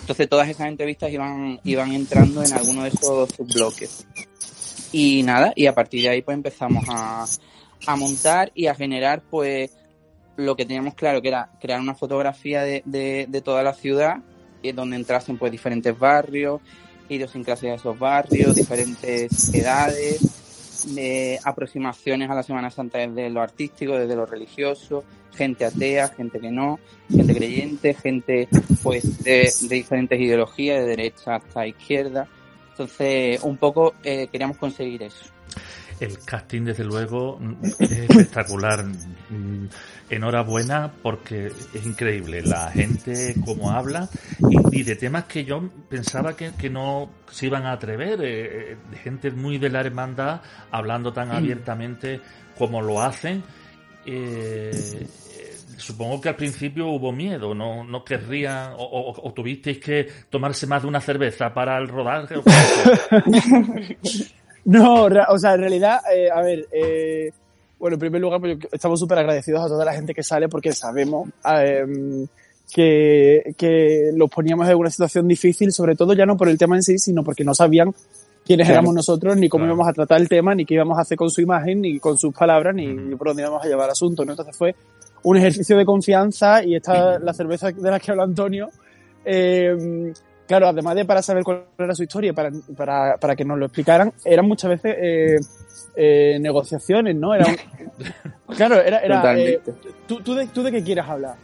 [0.00, 4.06] Entonces todas esas entrevistas iban, iban entrando en alguno de esos subbloques.
[4.90, 7.26] Y nada, y a partir de ahí pues empezamos a,
[7.86, 9.76] a montar y a generar pues
[10.36, 14.18] lo que teníamos claro que era crear una fotografía de, de, de toda la ciudad,
[14.74, 16.60] donde entrasen pues diferentes barrios,
[17.08, 23.96] idiosincrasias de esos barrios, diferentes edades, de aproximaciones a la Semana Santa desde lo artístico,
[23.96, 26.78] desde lo religioso, gente atea, gente que no,
[27.10, 28.48] gente creyente, gente
[28.82, 32.28] pues de, de diferentes ideologías, de derecha hasta izquierda.
[32.70, 35.24] Entonces, un poco eh, queríamos conseguir eso.
[35.98, 37.40] El casting, desde luego,
[37.80, 38.84] es espectacular.
[39.68, 44.08] Mm, Enhorabuena porque es increíble la gente como habla
[44.48, 48.20] y, y de temas que yo pensaba que, que no se iban a atrever.
[48.22, 52.20] eh, eh, gente muy de la hermandad hablando tan abiertamente
[52.56, 53.42] como lo hacen.
[54.06, 55.06] Eh,
[55.76, 60.66] supongo que al principio hubo miedo, no, no querrían o, o- o tuvisteis que tomarse
[60.66, 62.34] más de una cerveza para el rodaje.
[64.64, 67.30] No, o sea, en realidad, eh, a ver, eh,
[67.78, 70.72] bueno, en primer lugar, pues, estamos súper agradecidos a toda la gente que sale porque
[70.72, 72.26] sabemos eh,
[72.72, 76.76] que, que los poníamos en una situación difícil, sobre todo ya no por el tema
[76.76, 77.94] en sí, sino porque no sabían
[78.44, 78.80] quiénes Claro.
[78.80, 79.74] éramos nosotros, ni cómo Claro.
[79.74, 82.16] íbamos a tratar el tema, ni qué íbamos a hacer con su imagen, ni con
[82.18, 84.32] sus palabras, ni por dónde íbamos a llevar el asunto, ¿no?
[84.32, 84.74] Entonces fue
[85.22, 88.70] un ejercicio de confianza y esta, la cerveza de la que habla Antonio,
[89.24, 90.12] eh,
[90.46, 93.58] claro, además de para saber cuál era su historia, y para, para, para que nos
[93.58, 95.36] lo explicaran, eran muchas veces eh,
[95.96, 97.34] eh, negociaciones, ¿no?
[97.34, 99.60] Era un- claro, era, era eh.
[100.06, 101.34] ¿tú, tú, de, ¿tú de qué quieres hablar?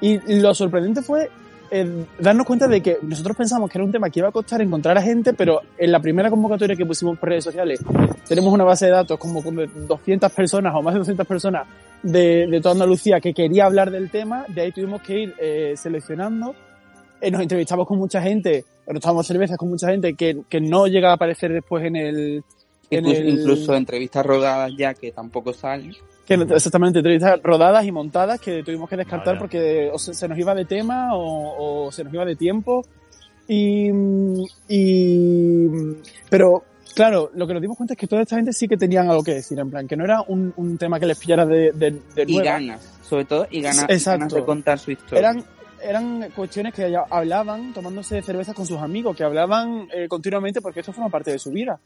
[0.00, 1.28] Y lo sorprendente fue
[1.70, 4.62] eh, darnos cuenta de que nosotros pensamos que era un tema que iba a costar
[4.62, 7.80] encontrar a gente, pero en la primera convocatoria que pusimos por redes sociales
[8.26, 11.66] tenemos una base de datos como con 200 personas o más de 200 personas
[12.02, 15.74] de, de toda Andalucía que quería hablar del tema, de ahí tuvimos que ir eh,
[15.76, 16.54] seleccionando.
[17.20, 20.86] Eh, nos entrevistamos con mucha gente, nos tomamos cervezas con mucha gente que, que no
[20.86, 22.44] llega a aparecer después en el...
[22.90, 25.92] en Incluso, el- incluso entrevistas rodadas ya que tampoco salen.
[26.26, 29.38] que exactamente, entrevistas rodadas y montadas que tuvimos que descartar Vaya.
[29.38, 32.84] porque o se, se nos iba de tema o, o se nos iba de tiempo.
[33.50, 33.90] Y,
[34.68, 35.66] y,
[36.28, 39.08] pero, claro, lo que nos dimos cuenta es que toda esta gente sí que tenían
[39.08, 41.72] algo que decir, en plan, que no era un, un tema que les pillara de,
[41.72, 42.52] de, de Y nueva.
[42.52, 44.18] ganas, sobre todo, y ganas, Exacto.
[44.20, 45.18] ganas de contar su historia.
[45.30, 45.44] Eran,
[45.82, 50.92] eran cuestiones que hablaban tomándose cervezas con sus amigos, que hablaban eh, continuamente porque esto
[50.92, 51.80] forma parte de su vida.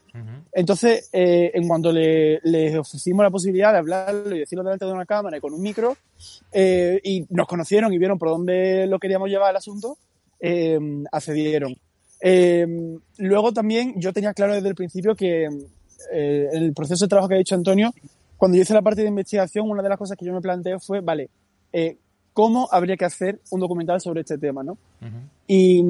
[0.51, 4.91] Entonces, eh, en cuanto le, les ofrecimos la posibilidad de hablarlo y decirlo delante de
[4.91, 5.97] una cámara y con un micro,
[6.51, 9.97] eh, y nos conocieron y vieron por dónde lo queríamos llevar el asunto,
[11.11, 11.75] accedieron.
[13.17, 15.47] Luego también yo tenía claro desde el principio que
[16.11, 17.93] el proceso de trabajo que ha dicho Antonio,
[18.43, 20.77] cuando yo hice la parte de investigación, una de las cosas que yo me planteé
[20.77, 21.29] fue, vale,
[21.71, 21.97] eh,
[22.33, 24.77] ¿cómo habría que hacer un documental sobre este tema, no?
[25.47, 25.83] Y,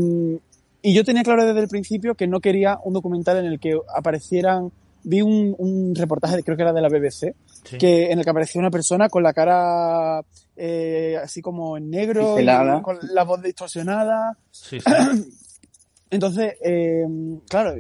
[0.82, 3.78] y yo tenía claro desde el principio que no quería un documental en el que
[3.96, 4.72] aparecieran
[5.06, 7.78] vi un, un reportaje, creo que era de la BBC, Sí.
[7.78, 10.22] que en el que aparecía una persona con la cara
[10.58, 14.38] eh, así como en negro, y con la voz distorsionada.
[14.52, 14.86] Sí, sí.
[16.10, 17.06] Entonces, eh,
[17.50, 17.76] claro,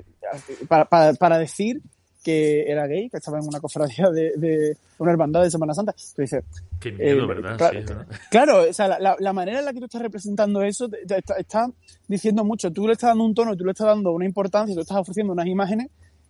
[0.67, 1.81] para, para, para decir
[2.23, 5.91] que era gay, que estaba en una cofradía de, de una hermandad de Semana Santa,
[5.91, 6.43] pues dice,
[6.83, 7.57] Qué miedo, Eh, ¿verdad?
[7.57, 8.07] claro, Sí, ¿verdad?
[8.29, 11.35] Claro, o sea, la, manera en la que tú estás representando eso te- te está,
[11.37, 11.67] está
[12.07, 12.71] diciendo mucho.
[12.71, 15.33] Tú le estás dando un tono, tú le estás dando una importancia, tú estás ofreciendo
[15.33, 15.87] unas imágenes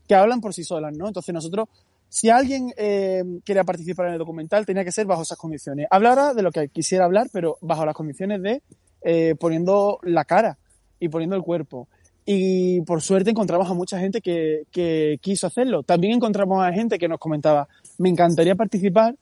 [0.07, 1.07] que hablan por sí solas, ¿no?
[1.07, 1.67] Entonces nosotros,
[2.09, 5.87] si alguien eh, quería participar en el documental, tenía que ser bajo esas condiciones.
[5.89, 8.61] Hablara de lo que quisiera hablar, pero bajo las condiciones de
[9.01, 10.57] eh, poniendo la cara
[10.99, 11.87] y poniendo el cuerpo.
[12.25, 15.83] Y por suerte encontramos a mucha gente que, que quiso hacerlo.
[15.83, 19.15] También encontramos a gente que nos comentaba, me encantaría participar,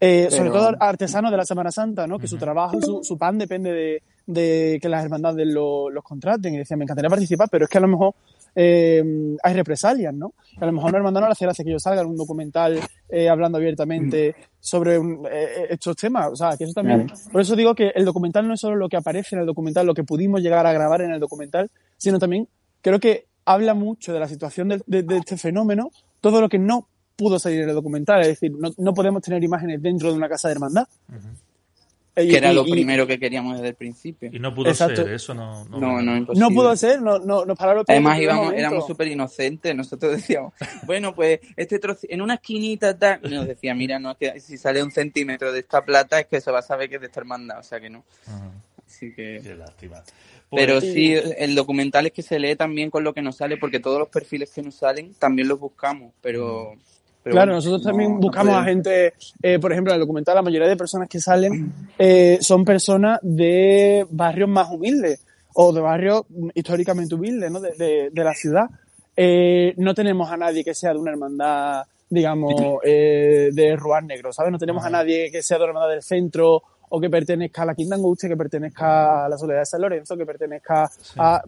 [0.00, 2.18] eh, sobre todo artesanos de la Semana Santa, ¿no?
[2.18, 6.54] Que su trabajo, su, su pan depende de, de que las hermandades lo- los contraten.
[6.54, 8.14] Y decían, me encantaría participar, pero es que a lo mejor
[8.56, 9.02] eh,
[9.42, 10.32] hay represalias, ¿no?
[10.60, 12.78] A lo mejor una hermandad no le hace que yo salga en un documental
[13.08, 16.30] eh, hablando abiertamente sobre un- eh, estos temas.
[16.32, 17.06] O sea, que eso también...
[17.32, 19.86] Por eso digo que el documental no es solo lo que aparece en el documental,
[19.86, 22.48] lo que pudimos llegar a grabar en el documental, sino también
[22.82, 26.58] creo que habla mucho de la situación de, de- de este fenómeno, todo lo que
[26.58, 28.20] no pudo salir en el documental.
[28.22, 30.86] Es decir, no, no podemos tener imágenes dentro de una casa de hermandad.
[32.16, 34.30] Eh, y- Que era lo y- primero que queríamos desde el principio.
[34.32, 35.02] Y no pudo Exacto.
[35.02, 35.64] ser, eso no.
[35.64, 36.48] No, No, no, imposible.
[36.48, 40.52] No pudo ser, no, no, nos pararon Además íbamos, éramos súper inocentes, nosotros decíamos,
[40.86, 44.40] bueno, pues este trozo, en una esquinita tal, y nos decía, mira, no, es que
[44.40, 47.00] si sale un centímetro de esta plata es que se va a saber que es
[47.00, 48.04] de esta hermandad, o sea que no.
[48.86, 49.40] Así que...
[49.42, 50.02] Qué lástima.
[50.50, 53.56] Pues, Pero sí, el documental es que se lee también con lo que nos sale,
[53.56, 56.74] porque todos los perfiles que nos salen también los buscamos, pero...
[57.24, 60.00] pero Claro, bueno, nosotros no- también no buscamos a gente, eh, por ejemplo, en el
[60.00, 65.72] documental la mayoría de personas que salen eh, son personas de barrios más humildes o
[65.72, 66.22] de barrios
[66.54, 67.58] históricamente humildes ¿no?
[67.60, 68.66] de, de- de la ciudad.
[69.16, 74.52] Eh, no tenemos a nadie que sea de una hermandad, digamos, de Ruar Negro, ¿sabes?
[74.52, 77.66] No tenemos a nadie que sea de una hermandad del centro o que pertenezca a
[77.66, 81.42] la Quinta Angustia, que pertenezca a la Soledad de San Lorenzo, que pertenezca a...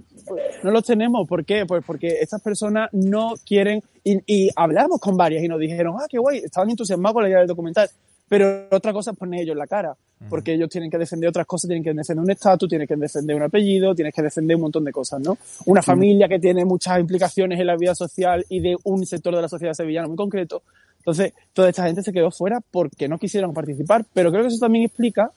[0.63, 1.67] No los tenemos, ¿por qué?
[1.67, 3.83] Pues porque estas personas no quieren...
[4.05, 7.29] Y, y hablamos con varias y nos dijeron, ah, qué guay, estaban entusiasmados con la
[7.29, 7.89] idea del documental.
[8.29, 9.97] Pero otra cosa es poner ellos la cara,
[10.29, 13.37] porque ellos tienen que defender otras cosas, tienen que defender un estatus, tienen que defender
[13.37, 15.37] un apellido, tienen que defender un montón de cosas, ¿no?
[15.67, 19.43] Una familia que tiene muchas implicaciones en la vida social y de un sector de
[19.43, 20.63] la sociedad sevillana muy concreto.
[20.99, 24.59] Entonces, toda esta gente se quedó fuera porque no quisieron participar, pero creo que eso
[24.59, 25.31] también explica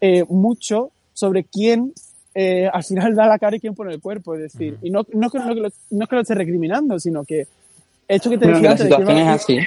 [0.00, 1.92] eh, mucho sobre quién
[2.34, 5.06] eh, al final da la cara y quién pone el cuerpo, es decir, y no,
[5.12, 7.46] no, no es que lo esté recriminando, sino que
[8.08, 9.58] esto que te Bueno, decía antes, de que así.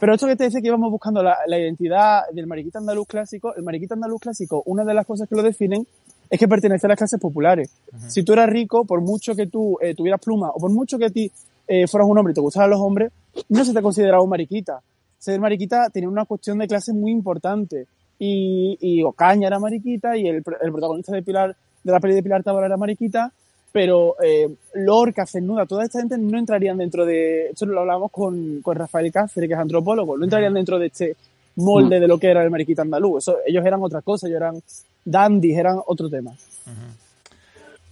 [0.00, 3.54] Pero esto que te decía que íbamos buscando la, la identidad del mariquita andaluz clásico,
[3.54, 5.86] el mariquita andaluz clásico, una de las cosas que lo definen
[6.30, 7.70] es que pertenece a las clases populares.
[8.08, 11.06] Si tú eras rico, por mucho que tú eh, tuvieras pluma o por mucho que
[11.06, 11.30] a ti
[11.68, 13.12] eh, fueras un hombre y te gustaran los hombres,
[13.48, 14.80] no se te consideraba un mariquita.
[15.18, 17.86] Ser mariquita tenía una cuestión de clase muy importante.
[18.18, 22.22] Y, y Ocaña era mariquita y el, el protagonista de Pilar de la peli de
[22.22, 23.32] Pilar Tábara era mariquita,
[23.74, 28.62] pero eh, Lorca, Cernuda, toda esta gente no entrarían dentro de, esto lo hablamos con,
[28.62, 31.16] con Rafael Cáceres, que es antropólogo, no entrarían dentro de este
[31.56, 33.24] molde de lo que era el mariquita andaluz.
[33.24, 34.62] Eso, ellos eran otra cosa, ellos eran
[35.04, 36.32] dandies, eran otro tema.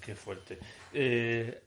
[0.00, 0.56] Qué fuerte.
[0.94, 1.62] Eh,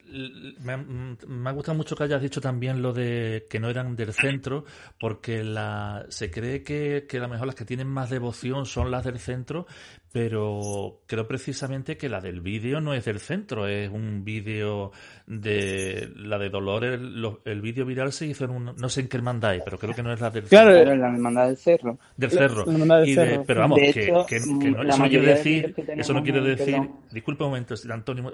[0.61, 0.85] me, ha-
[1.27, 4.65] me ha gustado mucho que hayas dicho también lo de que no eran del centro,
[4.99, 8.91] porque la, se cree que, que a lo mejor las que tienen más devoción son
[8.91, 9.65] las del centro,
[10.11, 14.91] pero creo precisamente que la del vídeo no es del centro, es un vídeo
[15.27, 19.07] de la de Dolores, lo- el vídeo viral se hizo en un, no sé en
[19.09, 21.47] qué hermandad pero creo que no es la del Claro, centro, Claro, en la hermandad
[21.47, 21.99] del cerro.
[22.15, 22.65] del cerro.
[22.65, 23.43] la del Y de- cerro.
[23.45, 25.93] pero vamos, De que, hecho, que- que mm, no- eso no quiere de decir, que
[25.99, 26.91] eso no quiere decir, perdón.
[27.11, 28.33] disculpe un momento, Antonio,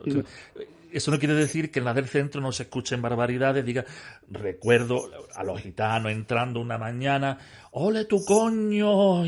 [0.92, 3.66] eso no quiere decir que en la del centro no se escuchen barbaridades.
[3.66, 3.86] Diga,
[4.30, 7.38] recuerdo a los gitanos entrando una mañana,
[7.72, 9.24] ole tu coño,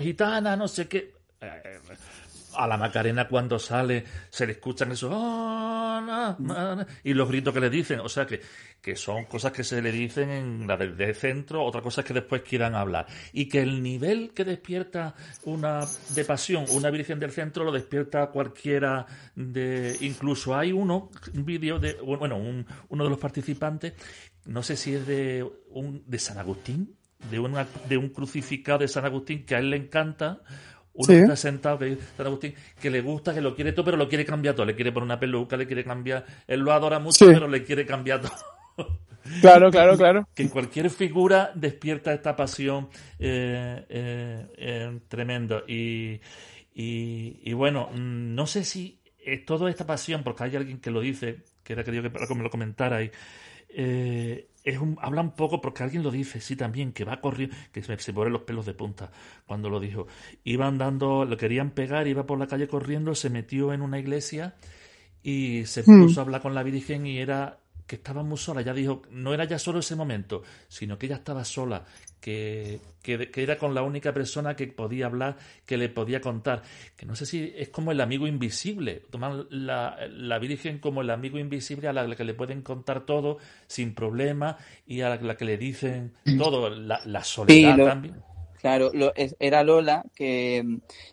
[0.00, 1.14] gitana, no sé qué.
[2.56, 7.28] A la Macarena cuando sale se le escuchan esos "Ah, na, na, na", y los
[7.28, 8.00] gritos que le dicen.
[8.00, 8.40] O sea que,
[8.80, 12.14] que son cosas que se le dicen en la del centro, otra cosa es que
[12.14, 13.06] después quieran hablar.
[13.32, 15.80] Y que el nivel que despierta una
[16.14, 19.96] de pasión, una Virgen del Centro, lo despierta cualquiera de.
[20.00, 21.94] Incluso hay uno, un vídeo de.
[21.94, 23.94] Bueno, un- uno de los participantes,
[24.46, 26.96] no sé si es de, un, de San Agustín,
[27.30, 30.40] de, una, de un crucificado de San Agustín que a él le encanta.
[31.00, 31.14] Uno Sí.
[31.22, 34.24] está sentado, que San Agustín, que le gusta, que lo quiere todo, pero lo quiere
[34.24, 34.66] cambiar todo.
[34.66, 36.24] Le quiere poner una peluca, le quiere cambiar.
[36.46, 37.30] Él lo adora mucho, Sí.
[37.32, 38.32] pero le quiere cambiar todo.
[39.42, 40.26] Claro, claro, claro.
[40.34, 42.88] Que cualquier figura despierta esta pasión
[43.18, 45.62] eh, eh, eh, tremenda.
[45.68, 46.18] Y,
[46.74, 50.90] y, y bueno, mm, no sé si es toda esta pasión, porque hay alguien que
[50.90, 53.10] lo dice, que era querido que me lo comentara, y,
[53.68, 57.56] eh, es un, habla un poco, porque alguien lo dice, sí, también, que va corriendo,
[57.72, 59.10] que se, se ponen los pelos de punta
[59.46, 60.06] cuando lo dijo.
[60.44, 64.54] Iba andando, lo querían pegar, iba por la calle corriendo, se metió en una iglesia
[65.22, 65.96] y se Hmm.
[65.96, 68.62] puso a hablar con la Virgen y era que estaba muy sola.
[68.62, 71.84] Ya dijo, no era ya solo ese momento, sino que ella estaba sola,
[72.20, 76.62] que, que, que era con la única persona que podía hablar, que le podía contar.
[76.96, 81.10] Que no sé si es como el amigo invisible, tomar la, la Virgen como el
[81.10, 84.56] amigo invisible a la que le pueden contar todo sin problema
[84.86, 88.22] y a la, que le dicen todo, la, la soledad lo- también.
[88.60, 90.64] Claro, lo- es- era Lola que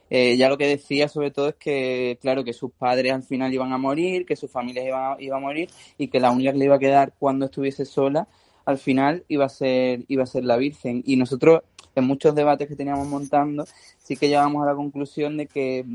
[0.10, 3.53] eh, ya lo que decía sobre todo es que, claro, que sus padres al final
[3.53, 6.60] iban a morir, que su familia iba, iba a morir y que la única que
[6.60, 8.28] le iba a quedar cuando estuviese sola
[8.68, 11.01] al final iba a ser iba a ser la Virgen.
[11.05, 11.61] Y nosotros
[11.95, 13.65] en muchos debates que teníamos montando
[13.97, 15.86] sí que llegamos a la conclusión de que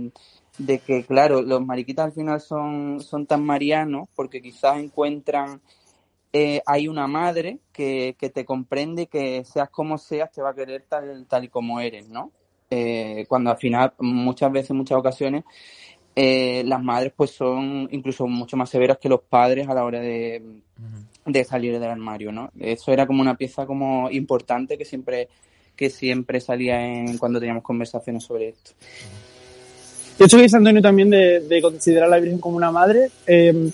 [0.58, 5.60] de que claro, los mariquitas al final son son tan marianos porque quizás encuentran
[6.32, 10.54] eh, hay una madre que, que te comprende que seas como seas, te va a
[10.54, 12.32] querer tal, tal y como eres, ¿no?
[12.70, 15.44] Eh, cuando al final, muchas veces, muchas ocasiones,
[16.14, 20.00] eh, las madres pues son incluso mucho más severas que los padres a la hora
[20.00, 20.42] de,
[21.24, 22.50] de salir del armario, ¿no?
[22.58, 25.28] Eso era como una pieza como importante que siempre
[25.76, 28.72] que siempre salía en cuando teníamos conversaciones sobre esto.
[30.18, 33.10] De hecho, que dice Antonio también de, de considerar a la Virgen como una madre,
[33.26, 33.70] eh,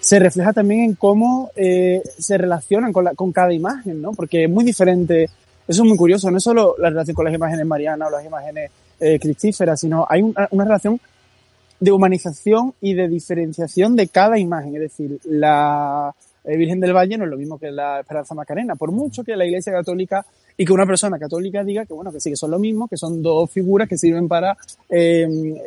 [0.00, 4.12] se refleja también en cómo eh, se relacionan con, la, con cada imagen, ¿no?
[4.12, 5.24] Porque es muy diferente,
[5.68, 8.24] eso es muy curioso, no es solo la relación con las imágenes marianas o las
[8.24, 8.70] imágenes
[9.00, 11.00] eh, cristíferas, sino hay una, una relación
[11.80, 14.74] de humanización y de diferenciación de cada imagen.
[14.76, 16.14] Es decir, la
[16.44, 19.36] eh, Virgen del Valle no es lo mismo que la Esperanza Macarena, por mucho que
[19.36, 20.24] la Iglesia Católica
[20.56, 22.96] y que una persona católica diga que bueno, que sí que son lo mismo, que
[22.96, 24.56] son dos figuras que sirven para
[24.88, 25.60] eh, eh,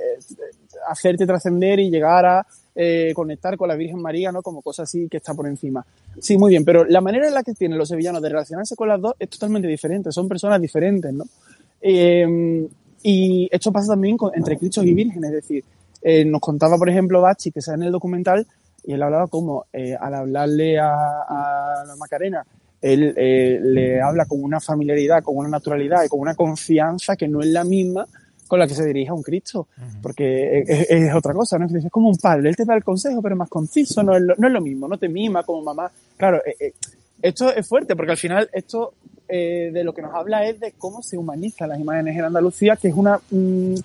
[0.88, 4.42] hacerte trascender y llegar a eh, conectar con la Virgen María, ¿no?
[4.42, 5.86] Como cosa así que está por encima.
[6.20, 8.88] Sí, muy bien, pero la manera en la que tienen los sevillanos de relacionarse con
[8.88, 11.26] las dos es totalmente diferente, son personas diferentes, ¿no?
[11.82, 12.68] Eh,
[13.04, 15.64] y esto pasa también con- entre Cristos y vírgenes, es decir,
[16.10, 18.48] eh, nos contaba, por ejemplo, Bachi, que sale en el documental,
[18.86, 22.46] y él hablaba como, eh, al hablarle a, a la Macarena,
[22.82, 27.28] él eh, le habla con una familiaridad, con una naturalidad y con una confianza que
[27.28, 28.08] no es la misma
[28.48, 29.68] con la que se dirige a un Cristo,
[30.02, 31.66] porque es, otra cosa, ¿no?
[31.66, 34.34] Es como un padre, él te da el consejo, pero más conciso, no es lo,
[34.38, 35.92] no es lo mismo, no te mima como mamá.
[36.16, 36.42] Claro,
[37.22, 38.94] esto es fuerte, porque al final esto
[39.28, 42.78] eh, de lo que nos habla es de cómo se humanizan las imágenes en Andalucía,
[42.78, 43.76] que es una mm,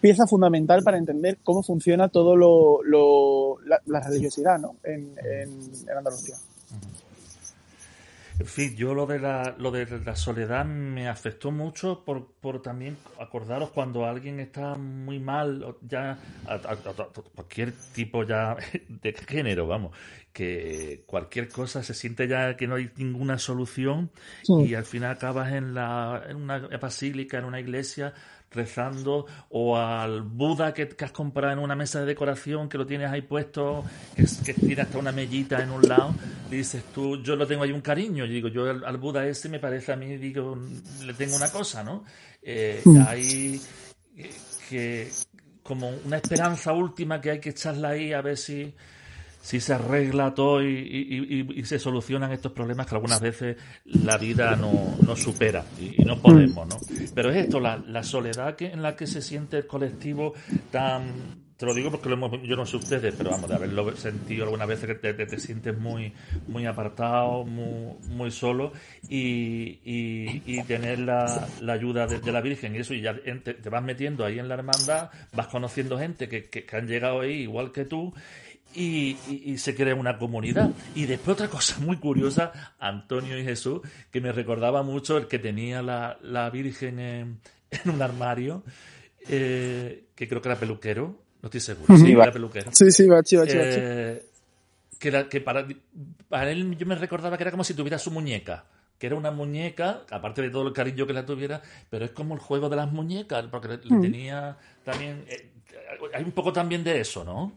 [0.00, 4.76] pieza fundamental para entender cómo funciona todo lo, lo- la, la religiosidad ¿no?
[4.84, 5.50] en, en,
[5.88, 6.36] en Andalucía.
[8.36, 12.60] En fin, yo lo de la, lo de la soledad me afectó mucho por, por
[12.62, 18.56] también acordaros cuando alguien está muy mal, ya a, a- a- a- cualquier tipo ya
[18.88, 19.96] de género, vamos,
[20.32, 24.10] que cualquier cosa se siente ya que no hay ninguna solución
[24.42, 24.52] Sí.
[24.66, 28.14] y al final acabas en la en una basílica, en una iglesia
[28.54, 32.86] rezando o al Buda que, que has comprado en una mesa de decoración que lo
[32.86, 33.84] tienes ahí puesto
[34.14, 36.14] que, que tiene hasta una mellita en un lado
[36.50, 39.48] dices tú yo lo tengo ahí un cariño yo digo yo al, al Buda ese
[39.48, 40.56] me parece a mí digo
[41.04, 42.04] le tengo una cosa no
[42.46, 43.58] Eh, hay
[44.18, 44.30] eh,
[44.68, 45.08] que
[45.62, 48.74] como una esperanza última que hay que echarla ahí a ver si
[49.44, 54.56] si se arregla todo y, y- se solucionan estos problemas que algunas veces la vida
[54.56, 56.76] no, no supera y, no podemos, ¿no?
[57.14, 60.32] Pero es esto, la, la soledad que, en la que se siente el colectivo
[60.70, 61.44] tan...
[61.58, 64.44] Te lo digo porque lo hemos, yo no sé ustedes, pero vamos, de haberlo sentido
[64.44, 66.12] algunas veces que te, te- te sientes muy,
[66.48, 68.72] muy apartado, muy, muy solo
[69.08, 69.78] y,
[70.66, 74.38] tener la, la ayuda de, la Virgen y eso, y ya te vas metiendo ahí
[74.38, 78.12] en la hermandad, vas conociendo gente que, que- que han llegado ahí igual que tú
[78.74, 80.70] y, y- y se crea una comunidad.
[80.94, 85.38] Y después otra cosa muy curiosa, Antonio y Jesús, que me recordaba mucho el que
[85.38, 88.62] tenía la, la Virgen en, en un armario,
[89.28, 92.70] eh, que creo que era peluquero, no estoy seguro, sí, era peluquero.
[92.72, 93.80] Sí, sí, bachi, bachi, bachi.
[93.80, 94.26] Eh,
[94.98, 95.66] que, era- que para,
[96.28, 98.64] para él yo me recordaba que era como si tuviera su muñeca.
[98.98, 101.60] Que era una muñeca, aparte de todo el cariño que la tuviera,
[101.90, 105.24] pero es como el juego de las muñecas, porque le, le tenía también.
[105.28, 105.50] eh,
[106.14, 107.52] hay un poco también de eso, ¿no?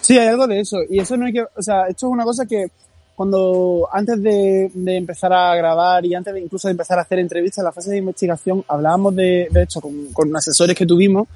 [0.00, 0.78] Sí, hay algo de eso.
[0.88, 2.66] Y eso no hay que, o sea, esto es una cosa que
[3.14, 7.18] cuando antes de, de empezar a grabar y antes de incluso de empezar a hacer
[7.18, 11.26] entrevistas en la fase de investigación, hablábamos de, de esto con, con asesores que tuvimos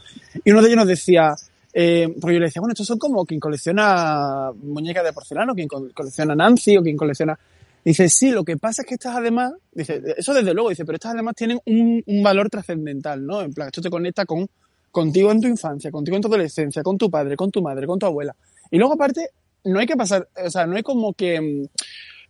[0.44, 1.34] y uno de ellos nos decía,
[1.72, 5.54] eh, porque yo le decía, bueno, estos son como quien colecciona muñecas de porcelana, o
[5.54, 7.38] quien co- colecciona Nancy, o quien colecciona...
[7.82, 10.96] Dice, sí, lo que pasa es que estas además, dice, eso desde luego, dice, pero
[10.96, 13.40] estas además tienen un, un valor trascendental, ¿no?
[13.40, 14.46] En plan, esto te conecta con
[14.90, 17.98] contigo en tu infancia, contigo en tu adolescencia, con tu padre, con tu madre, con
[17.98, 18.34] tu abuela.
[18.70, 19.30] Y luego aparte,
[19.64, 21.64] no hay que pasar, o sea, no hay como que mm,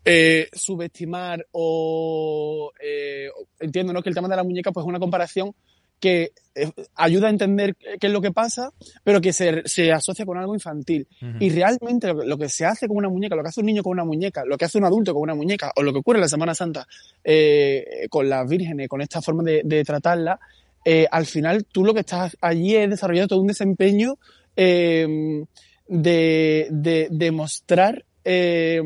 [0.04, 3.28] eh, subestimar o eh,
[3.61, 4.02] entiendo, ¿no?
[4.02, 5.54] Que el tema de la muñeca pues es una comparación
[5.98, 8.72] que eh, ayuda a entender qué es lo que pasa,
[9.04, 11.06] pero que se, se asocia con algo infantil.
[11.38, 13.66] Y realmente lo, que- lo que se hace con una muñeca, lo que hace un
[13.66, 15.98] niño con una muñeca, lo que hace un adulto con una muñeca, o lo que
[15.98, 16.86] ocurre en la Semana Santa
[17.22, 20.40] eh, con las vírgenes, con esta forma de, de tratarla,
[20.85, 24.16] eh, al final tú lo que estás allí es desarrollando todo un desempeño
[24.57, 25.45] eh,
[25.87, 28.81] de, de, de mostrar eh,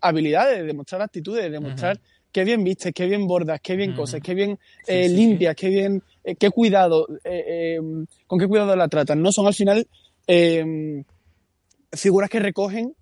[0.00, 2.00] habilidades, de mostrar actitudes, de mostrar
[2.32, 5.14] qué bien vistes, qué bien bordas, qué bien cosas, qué bien Sí, eh, sí.
[5.16, 7.78] limpias, qué bien, eh, qué cuidado, eh,
[8.26, 9.32] con qué cuidado la tratan, ¿no?
[9.32, 9.86] Son al final
[11.92, 12.94] figuras que recogen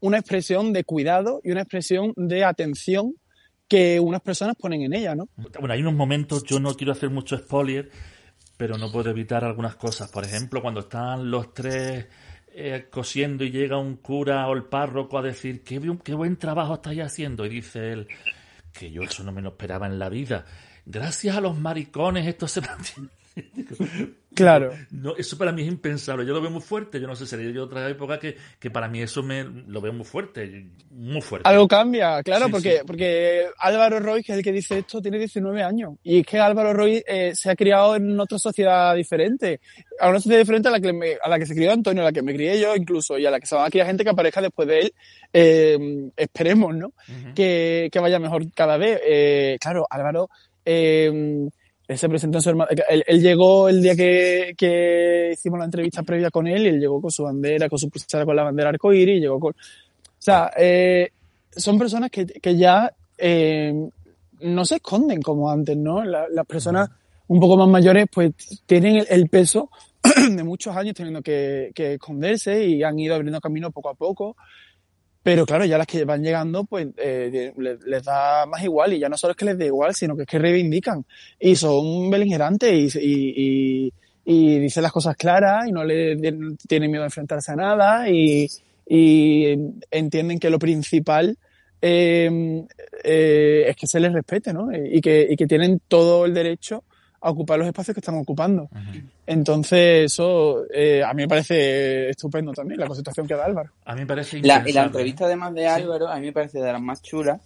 [0.00, 3.14] una expresión de cuidado y una expresión de atención
[3.70, 5.28] que unas personas ponen en ella, ¿no?
[5.36, 7.88] Bueno, hay unos momentos, yo no quiero hacer mucho spoiler,
[8.56, 10.10] pero no puedo evitar algunas cosas.
[10.10, 12.08] Por ejemplo, cuando están los tres
[12.52, 16.74] eh, cosiendo y llega un cura o el párroco a decir, qué, qué buen trabajo
[16.74, 17.46] estáis haciendo.
[17.46, 18.08] Y dice él,
[18.72, 20.44] que yo eso no me lo esperaba en la vida.
[20.84, 23.08] Gracias a los maricones esto se mantiene.
[24.34, 24.72] Claro.
[24.90, 26.24] No, eso para mí es impensable.
[26.26, 27.00] Yo lo veo muy fuerte.
[27.00, 29.92] Yo no sé, sería yo otra época que, que para mí eso me lo veo
[29.92, 30.66] muy fuerte.
[30.90, 31.48] Muy fuerte.
[31.48, 32.82] Algo cambia, claro, Sí, porque, sí.
[32.86, 35.94] porque Álvaro Roy, que es el que dice esto, tiene 19 años.
[36.02, 39.60] Y es que Álvaro Roy eh, se ha criado en otra sociedad diferente.
[39.98, 42.06] A una sociedad diferente a la, que me- a la que se crió Antonio, a
[42.06, 44.04] la que me crié yo incluso, y a la que se va a criar gente
[44.04, 44.94] que aparezca después de él.
[45.32, 46.92] Eh, esperemos, ¿no?
[47.34, 49.00] Que, que vaya mejor cada vez.
[49.04, 50.28] Eh, claro, Álvaro
[50.64, 51.48] eh,
[51.96, 52.70] se presentó en su hermano.
[52.88, 56.80] Él, él llegó el día que, que hicimos la entrevista previa con él y él
[56.80, 59.52] llegó con su bandera, con su pulsera con la bandera arcoíris, y llegó con.
[59.52, 61.10] O sea, eh,
[61.50, 63.74] son personas que, que ya eh,
[64.40, 66.04] no se esconden como antes, ¿no?
[66.04, 66.90] La- las personas
[67.28, 68.32] un poco más mayores, pues
[68.66, 69.70] tienen el, el peso
[70.30, 74.36] de muchos años teniendo que, que esconderse y han ido abriendo camino poco a poco.
[75.22, 78.92] Pero claro, ya las que van llegando, pues eh, le- les, da más igual.
[78.94, 81.04] Y ya no solo es que les dé igual, sino que es que reivindican.
[81.38, 83.92] Y son beligerantes y, y,
[84.24, 86.16] y, dicen las cosas claras y no le
[86.66, 88.48] tienen miedo a enfrentarse a nada y
[89.90, 91.36] entienden que lo principal
[91.82, 92.64] eh,
[93.04, 94.68] eh, es que se les respete, ¿no?
[94.72, 96.84] Y que, y que tienen todo el derecho
[97.20, 98.68] a ocupar los espacios que están ocupando.
[99.26, 103.70] Entonces, eso eh, a mí me parece estupendo también, la concentración que da Álvaro.
[103.84, 106.58] A mí me parece La, y la entrevista además de Álvaro a mí me parece
[106.58, 107.40] de las más chulas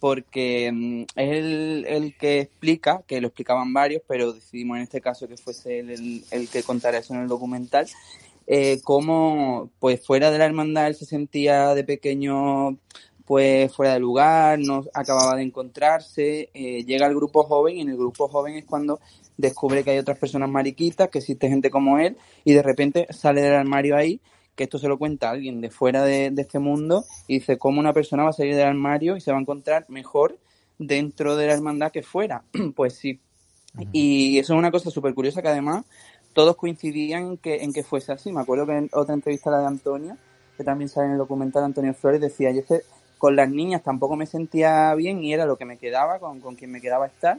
[0.00, 5.00] porque mm, es el, el que explica, que lo explicaban varios, pero decidimos en este
[5.00, 7.86] caso que fuese él el, el que contara eso en el documental,
[8.46, 12.78] eh, cómo pues fuera de la hermandad él se sentía de pequeño
[13.28, 17.90] pues fuera de lugar, no acababa de encontrarse, eh, llega al grupo joven y en
[17.90, 19.00] el grupo joven es cuando
[19.36, 23.42] descubre que hay otras personas mariquitas, que existe gente como él y de repente sale
[23.42, 24.18] del armario ahí
[24.56, 27.80] que esto se lo cuenta alguien de fuera de, de este mundo y dice cómo
[27.80, 30.38] una persona va a salir del armario y se va a encontrar mejor
[30.78, 32.44] dentro de la hermandad que fuera.
[32.74, 33.20] pues sí.
[33.92, 35.84] Y eso es una cosa súper curiosa que además
[36.32, 38.32] todos coincidían en que, en que fuese así.
[38.32, 40.16] Me acuerdo que en otra entrevista la de Antonio,
[40.56, 42.80] que también sale en el documental de Antonio Flores, decía, yo es que
[43.18, 46.54] con las niñas tampoco me sentía bien y era lo que me quedaba, con, con
[46.54, 47.38] quien me quedaba estar,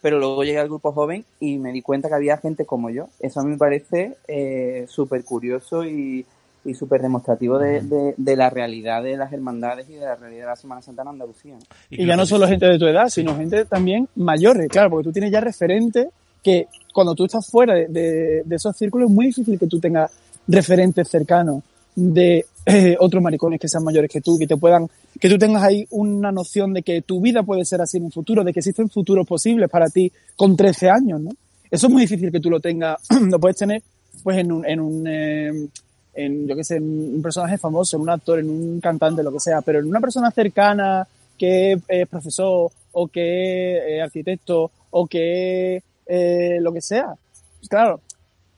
[0.00, 3.06] pero luego llegué al grupo joven y me di cuenta que había gente como yo.
[3.20, 6.26] Eso a mí me parece eh, súper curioso y,
[6.64, 10.42] y súper demostrativo de, de, de la realidad de las hermandades y de la realidad
[10.42, 11.54] de la Semana Santa en Andalucía.
[11.54, 11.60] ¿no?
[11.90, 15.12] Y ya no solo gente de tu edad, sino gente también mayores, claro, porque tú
[15.12, 16.08] tienes ya referentes
[16.42, 19.78] que cuando tú estás fuera de, de- de esos círculos es muy difícil que tú
[19.78, 20.10] tengas
[20.48, 21.62] referentes cercanos
[21.94, 24.88] de eh, otros maricones que sean mayores que tú, que te puedan,
[25.20, 28.12] que tú tengas ahí una noción de que tu vida puede ser así en un
[28.12, 31.30] futuro, de que existen futuros posibles para ti con 13 años, ¿no?
[31.70, 33.00] Eso es muy difícil que tú lo tengas,
[33.30, 33.82] lo puedes tener
[34.22, 35.68] pues en un, en un eh,
[36.14, 39.32] en, yo qué sé, en un personaje famoso, en un actor, en un cantante, lo
[39.32, 41.06] que sea, pero en una persona cercana
[41.38, 47.14] que es profesor o que es eh, arquitecto o que es eh, lo que sea.
[47.58, 48.00] Pues claro,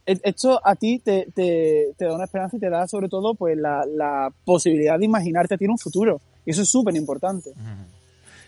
[0.06, 3.56] esto a ti te, te, te da una esperanza y te da sobre todo pues
[3.56, 6.20] la, la posibilidad de imaginarte a ti en un futuro.
[6.44, 7.50] Y eso es súper importante.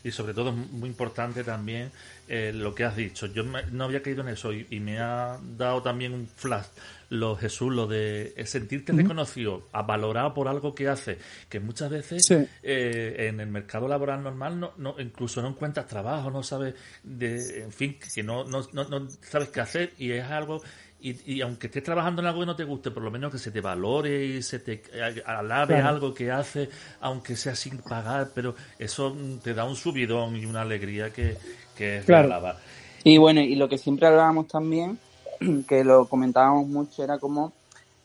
[0.05, 1.91] Y sobre todo es muy importante también
[2.29, 3.27] eh, lo que has dicho.
[3.27, 6.67] Yo me- no había caído en eso y, y me ha dado también un flash,
[7.09, 11.91] lo Jesús, lo de eh, sentirte reconocido, a- valorado por algo que haces, que muchas
[11.91, 12.37] veces Sí.
[12.63, 17.63] eh, en el mercado laboral normal no, no incluso no encuentras trabajo, no sabes, de,
[17.65, 20.63] en fin, que no, no, no, no sabes qué hacer y es algo
[21.01, 23.39] y, y aunque estés trabajando en algo que no te guste, por lo menos que
[23.39, 25.89] se te valore y se te eh, alabe Claro.
[25.89, 26.69] algo que haces,
[27.01, 31.37] aunque sea sin pagar, pero eso mm, te da un subidón y una alegría que,
[31.77, 32.29] que Claro.
[32.29, 32.57] alabar.
[33.05, 34.99] Y bueno, y lo que siempre hablábamos también,
[35.69, 37.53] que lo comentábamos mucho, era como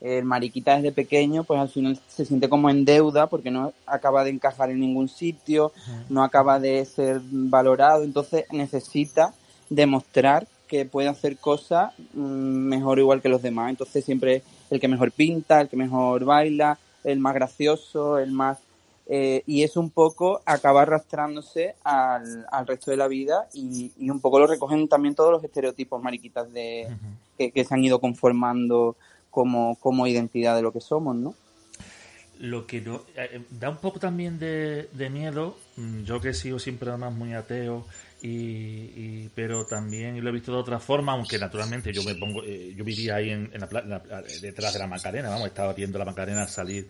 [0.00, 4.24] el mariquita desde pequeño, pues al final se siente como en deuda porque no acaba
[4.24, 5.72] de encajar en ningún sitio,
[6.08, 9.32] no acaba de ser valorado, entonces necesita
[9.70, 12.22] demostrar que puede hacer cosas mm,
[12.74, 13.68] mejor igual que los demás.
[13.68, 18.56] Entonces siempre el que mejor pinta, el que mejor baila, el más gracioso, el más...
[19.06, 24.08] eh, y es un poco acabar arrastrándose al, al resto de la vida y, y
[24.08, 26.88] un poco lo recogen también todos los estereotipos mariquitas de,
[27.36, 28.96] que, que se han ido conformando
[29.30, 31.34] como, como identidad de lo que somos, ¿no?
[32.38, 36.34] Lo que no, eh, da un poco también de, de miedo, mm, yo que he
[36.34, 37.84] sido siempre además muy ateo,
[38.22, 42.42] y, y- pero también lo he visto de otra forma, aunque naturalmente yo me pongo,
[42.44, 45.72] eh, yo vivía ahí en, en la, en la- detrás de la Macarena, vamos, estaba
[45.72, 46.88] viendo la Macarena salir,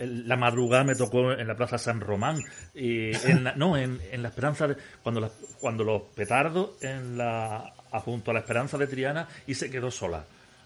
[0.00, 2.38] la madrugada me tocó en la Plaza San Román,
[2.74, 7.18] y en la- no, en, en la Esperanza, de- cuando, la- cuando los petardos en
[7.18, 7.74] la,
[8.04, 10.24] junto a la Esperanza de Triana y se quedó sola.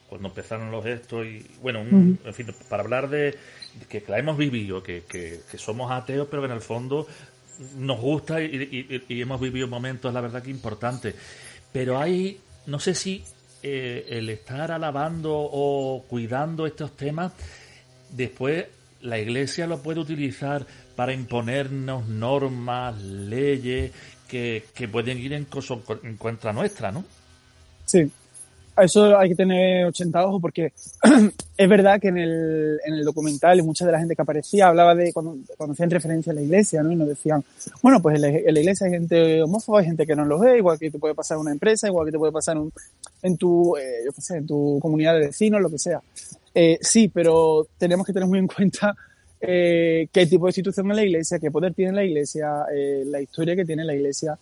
[0.09, 4.19] Cuando empezaron los gestos y bueno, un- en fin, para hablar de, de que la
[4.19, 7.09] hemos vivido, que, que, que somos ateos, pero que en el fondo
[7.77, 11.15] nos gusta y, hemos vivido momentos, la verdad que importantes.
[11.73, 13.25] Pero hay, no sé si
[13.63, 17.33] eh, el estar alabando o cuidando estos temas,
[18.11, 18.67] después
[19.03, 23.93] la Iglesia lo puede utilizar para imponernos normas, leyes
[24.29, 25.47] que, pueden ir en,
[26.03, 27.05] en contra nuestra, ¿no?
[27.85, 28.11] Sí.
[28.77, 30.72] Eso hay que tener 80 ojos porque
[31.57, 34.95] es verdad que en el, en el documental mucha de la gente que aparecía hablaba
[34.95, 35.37] de cuando,
[35.70, 36.91] hacían referencia a la iglesia, ¿no?
[36.91, 37.45] Y nos decían,
[37.83, 40.79] bueno, pues en la, iglesia hay gente homófoba, hay gente que no lo ve, igual
[40.79, 42.57] que te puede pasar en una empresa, igual que te puede pasar
[43.22, 46.01] en, tu, eh, yo qué sé, en tu comunidad de vecinos, lo que sea.
[46.53, 48.95] Eh, sí, pero tenemos que tener muy en cuenta
[49.41, 52.64] eh, qué tipo de institución es la iglesia, qué poder tiene la iglesia,
[53.07, 54.37] la historia que tiene la iglesia.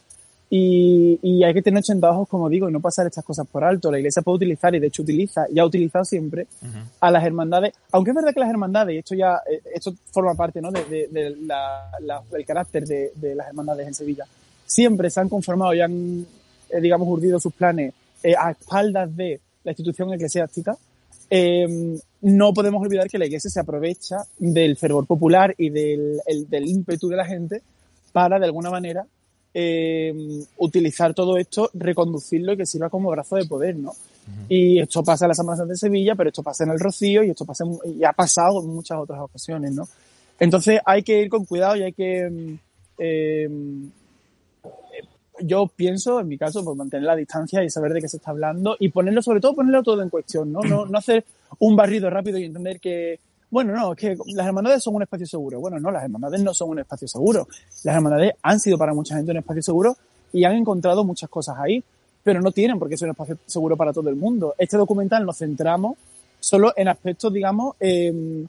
[0.55, 3.65] Y, y hay que tener 80 ojos, como digo, y no pasar estas cosas por
[3.65, 3.91] alto.
[3.91, 6.47] La iglesia puede utilizar, y de hecho utiliza, y ha utilizado siempre,
[7.01, 10.35] a las hermandades, aunque es verdad que las hermandades, y esto ya, eh, esto forma
[10.35, 10.71] parte, ¿no?
[10.71, 14.27] De, de- de la- la- del carácter de, de las hermandades en Sevilla.
[14.67, 16.27] Siempre se han conformado y han,
[16.69, 20.77] eh, digamos, urdido sus planes eh, a espaldas de la institución eclesiástica.
[21.31, 26.47] Eh, no podemos olvidar que la iglesia se aprovecha del fervor popular y del, el-
[26.51, 27.63] del ímpetu de la gente
[28.13, 29.07] para, de alguna manera,
[29.55, 30.15] eh,
[30.59, 33.93] utilizar todo esto, reconducirlo y que sirva como brazo de poder, ¿no?
[34.49, 37.23] Y esto pasa en la Semana Santa de Sevilla, pero esto pasa en el Rocío
[37.25, 39.87] y esto pasa en- y ha pasado en muchas otras ocasiones, ¿no?
[40.39, 42.59] Entonces hay que ir con cuidado y hay que, mm,
[42.99, 43.51] eh,
[45.41, 48.31] yo pienso, en mi caso, pues mantener la distancia y saber de qué se está
[48.31, 50.61] hablando y ponerlo, sobre todo, ponerlo todo en cuestión, ¿no?
[50.61, 51.25] No, no hacer
[51.59, 53.19] un barrido rápido y entender que,
[53.53, 55.61] bueno, no, es que las hermandades son un espacio seguro.
[55.61, 57.47] Bueno, no, las hermandades no son un espacio seguro.
[57.85, 59.95] Las hermandades han sido para mucha gente un espacio seguro
[60.33, 61.85] y han encontrado muchas cosas ahí,
[62.25, 64.55] pero no tienen por qué ser un espacio seguro para todo el mundo.
[64.57, 65.99] Este documental nos centramos
[66.41, 68.47] solo en aspectos, digamos, eh,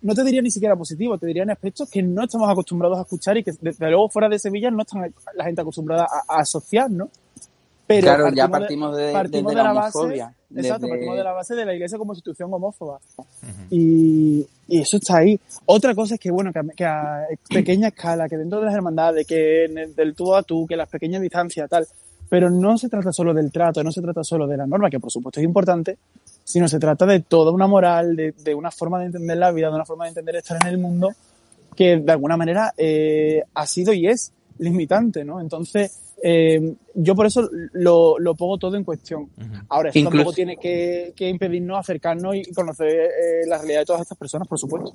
[0.00, 3.02] no te diría ni siquiera positivo, te diría en aspectos que no estamos acostumbrados a
[3.02, 6.40] escuchar y que desde luego fuera de Sevilla no están la gente acostumbrada a, a
[6.40, 7.10] asociar, ¿no?
[7.88, 9.90] Pero claro, ya partimos de, partimos de la la base,
[10.54, 13.00] exacto, partimos de la base de la iglesia como institución homófoba.
[13.70, 15.40] y, y eso está ahí.
[15.66, 18.74] Otra cosa es que, bueno, que a, que a pequeña escala, que dentro de las
[18.74, 21.86] hermandades, que en el- del tú a tú, que las pequeñas distancias, tal,
[22.28, 25.00] pero no se trata solo del trato, no se trata solo de la norma, que
[25.00, 25.96] por supuesto es importante,
[26.44, 29.68] sino se trata de toda una moral, de, de una forma de entender la vida,
[29.68, 31.08] de una forma de entender estar en el mundo,
[31.74, 35.40] que de alguna manera eh, ha sido y es limitante, ¿no?
[35.40, 39.28] Entonces, eh, yo por eso lo, lo pongo todo en cuestión.
[39.68, 43.86] Ahora, eso Incluso- tampoco tiene que, que impedirnos acercarnos y conocer eh, la realidad de
[43.86, 44.92] todas estas personas, por supuesto.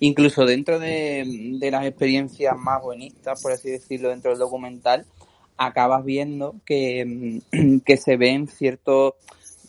[0.00, 5.04] Incluso dentro de, de las experiencias más buenistas, por así decirlo, dentro del documental,
[5.58, 9.14] acabas viendo que, mm, que se ven ciertos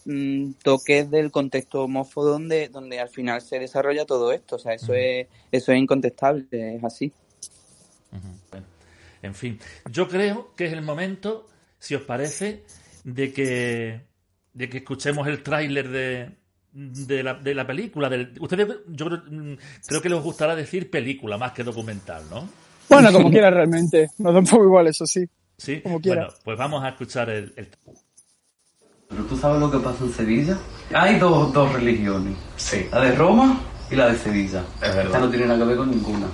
[0.05, 4.55] mm, toques del contexto homófobo donde, donde al final se desarrolla todo esto.
[4.55, 7.11] O sea, eso es, eso es incontestable, es así.
[8.51, 8.65] Bueno,
[9.23, 9.59] en fin,
[9.89, 11.47] yo creo que es el momento,
[11.79, 12.63] si os parece,
[13.03, 14.01] de que,
[14.53, 16.29] de que escuchemos el tráiler de,
[16.71, 18.09] de, la, de la película.
[18.09, 19.57] Del, ustedes, yo creo, mm,
[19.87, 22.47] creo que les gustará decir película más que documental, ¿no?
[22.89, 24.09] Bueno, como quiera realmente.
[24.19, 25.25] Nos da un poco igual, eso sí.
[25.57, 26.23] Sí, Como quiera.
[26.23, 27.69] bueno, pues vamos a escuchar el, el-
[29.07, 30.57] Pero tú sabes lo que pasa en Sevilla.
[30.93, 32.35] Hay dos, dos religiones.
[32.57, 32.85] Sí.
[32.91, 34.63] La de Roma y la de Sevilla.
[34.81, 35.05] Es verdad.
[35.05, 36.27] Esta no tiene nada que ver con ninguna.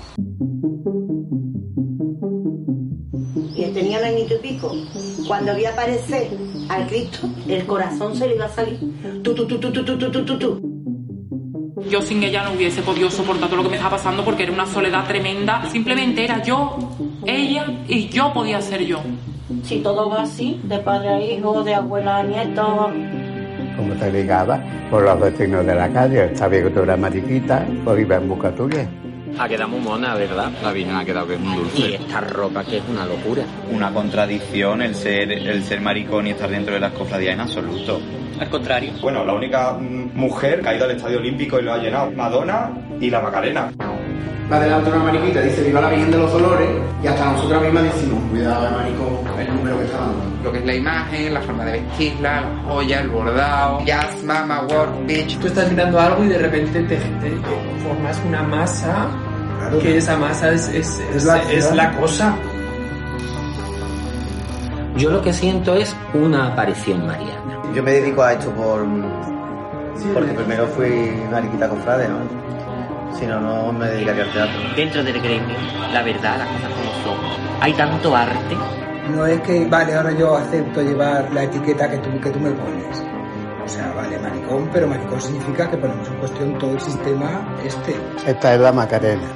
[4.30, 4.76] Añito y pico.
[5.28, 6.30] cuando vio aparecer
[6.70, 8.80] al Cristo, el corazón se le iba a salir.
[9.24, 11.82] Tú, tú, tú, tú, tú, tú, tú, tú, tú.
[11.90, 14.52] Yo sin ella no hubiese podido soportar todo lo que me estaba pasando porque era
[14.52, 15.68] una soledad tremenda.
[15.72, 16.78] Simplemente era yo,
[17.26, 19.00] ella y yo podía ser yo.
[19.64, 22.92] Si todo va así, de padre a hijo, de abuela a nieto,
[23.78, 24.62] como te ligaba
[24.92, 26.36] por los vecinos de la calle.
[26.36, 28.88] Sabía que tú eras mariquita, pues iba en busca tuya.
[29.38, 30.52] Ha quedado muy mona, ¿verdad?
[30.62, 31.80] La Virgen ha quedado que es un dulce.
[31.80, 33.44] Y esta ropa que es una locura.
[33.72, 38.02] Una contradicción el ser, el ser maricón y estar dentro de las cofradías en absoluto.
[38.40, 38.92] Al contrario.
[39.02, 42.72] Bueno, la única mujer que ha ido al Estadio Olímpico y lo ha llenado, Madonna
[43.00, 43.72] y la Macarena.
[44.52, 46.70] Va delante una mariquita, dice viva la Virgen de los Dolores
[47.04, 50.44] y hasta nosotras mismas decimos cuidado el maricón, el número que está dando.
[50.44, 54.62] Lo que es la imagen, la forma de vestirla, la joya, el bordado, jazz, mama,
[54.62, 55.38] work, bitch.
[55.40, 57.32] Tú estás mirando algo y de repente te, te
[57.84, 59.08] formas una masa,
[59.60, 59.80] claro.
[59.80, 62.36] que esa masa es, es, es, la, es la cosa.
[64.96, 67.62] Yo lo que siento es una aparición mariana.
[67.74, 68.86] Yo me dedico a esto por
[70.14, 72.20] porque primero fui mariquita cofrade, ¿no?
[73.18, 74.62] Si no, no me dedicaría al teatro.
[74.76, 75.56] Dentro del gremio,
[75.92, 77.62] la verdad, las cosas como son.
[77.62, 78.56] Hay tanto arte.
[79.16, 82.52] No es que, vale, ahora yo acepto llevar la etiqueta que tú, que tú me
[82.52, 83.04] pones.
[83.64, 87.96] O sea, vale, maricón, pero maricón significa que ponemos en cuestión todo el sistema este.
[88.26, 89.28] Esta es la Macarena.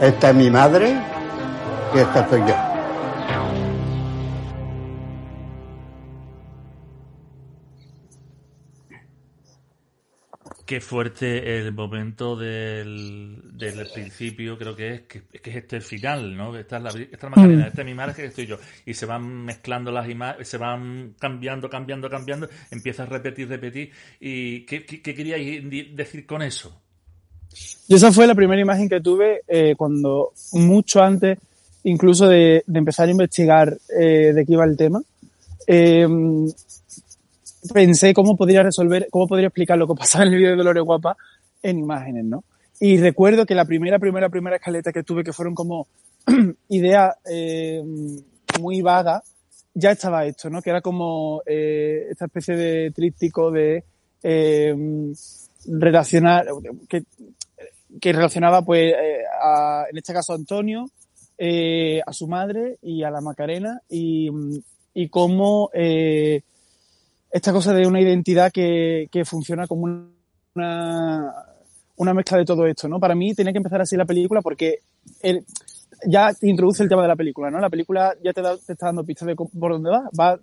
[0.00, 0.94] Esta es mi madre
[1.94, 2.75] y esta soy yo.
[10.66, 15.82] Qué fuerte el momento del, del principio, creo que es que, que es este el
[15.82, 16.56] final, ¿no?
[16.56, 17.68] Esta es la, esta es Macarena, Mm.
[17.68, 18.58] esta es mi que estoy yo.
[18.84, 23.92] Y se van mezclando las imágenes, se van cambiando, cambiando, cambiando, empieza a repetir, repetir.
[24.18, 26.82] ¿Y qué, qué, qué queríais decir con eso?
[27.88, 31.38] Y esa fue la primera imagen que tuve eh, cuando, mucho antes
[31.84, 35.00] incluso de, de empezar a investigar eh, de qué iba el tema,
[35.68, 36.06] eh,
[37.72, 40.82] pensé cómo podría resolver, cómo podría explicar lo que pasaba en el vídeo de Dolores
[40.82, 41.16] Guapa
[41.62, 42.44] en imágenes, ¿no?
[42.80, 45.88] Y recuerdo que la primera, primera, primera escaleta que tuve, que fueron como
[46.68, 47.82] ideas eh,
[48.60, 49.22] muy vagas,
[49.74, 50.62] ya estaba hecho, ¿no?
[50.62, 53.84] Que era como eh, esta especie de tríptico de
[54.22, 54.74] eh,
[55.66, 56.46] relacionar,
[56.88, 57.04] que,
[58.00, 60.86] que relacionaba, pues, eh, a, en este caso a Antonio,
[61.38, 64.30] eh, a su madre y a la Macarena, y,
[64.94, 66.42] y cómo eh,
[67.36, 69.84] esta cosa de una identidad que, que funciona como
[70.54, 71.34] una,
[71.96, 72.98] una mezcla de todo esto, ¿no?
[72.98, 74.78] Para mí tenía que empezar así la película porque
[75.20, 75.44] el,
[76.06, 77.60] ya introduce el tema de la película, ¿no?
[77.60, 80.08] La película ya te, da, te está dando pistas de por dónde va.
[80.18, 80.40] Va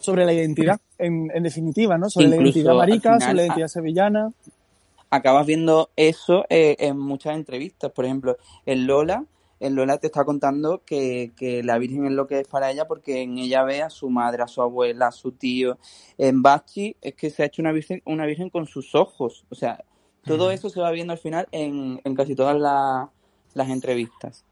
[0.00, 2.10] sobre la identidad, en, en definitiva, ¿no?
[2.10, 4.32] Sobre la identidad marica, final, sobre la identidad sevillana.
[5.08, 7.92] acabas viendo eso eh, en muchas entrevistas.
[7.92, 8.36] Por ejemplo,
[8.66, 9.24] en Lola,
[9.70, 13.22] Lola te está contando que, que la Virgen es lo que es para ella porque
[13.22, 15.78] en ella ve a su madre, a su abuela, a su tío.
[16.18, 19.44] En Bachi es que se ha hecho una virgen, una virgen con sus ojos.
[19.50, 19.84] O sea,
[20.24, 23.10] todo eso se va viendo al final en, en casi todas la-
[23.54, 24.44] las entrevistas.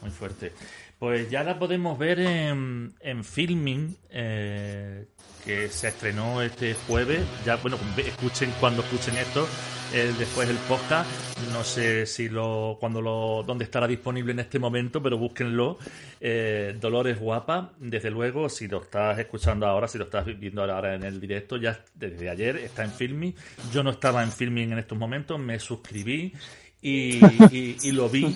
[0.00, 0.52] Muy fuerte.
[0.98, 5.06] Pues ya la podemos ver en, en Filming, eh,
[5.44, 7.22] que se estrenó este jueves.
[7.44, 9.46] Ya, bueno, escuchen cuando escuchen esto,
[9.92, 11.08] después el podcast.
[11.52, 15.78] No sé si lo, cuando lo, dónde estará disponible en este momento, pero búsquenlo.
[16.20, 20.94] Eh, Dolores Guapa, desde luego, si lo estás escuchando ahora, si lo estás viendo ahora
[20.94, 23.34] en el directo, ya desde ayer está en Filming.
[23.72, 26.32] Yo no estaba en Filming en estos momentos, me suscribí
[26.80, 27.24] y,
[27.54, 28.34] y- y lo vi.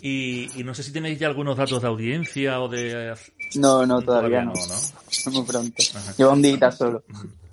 [0.00, 3.14] Y, y no sé si tenéis ya algunos datos de audiencia o de...
[3.56, 4.52] No, no, todavía, no.
[4.52, 5.30] ¿no?
[5.32, 5.82] Muy pronto.
[6.16, 7.02] Lleva un día solo.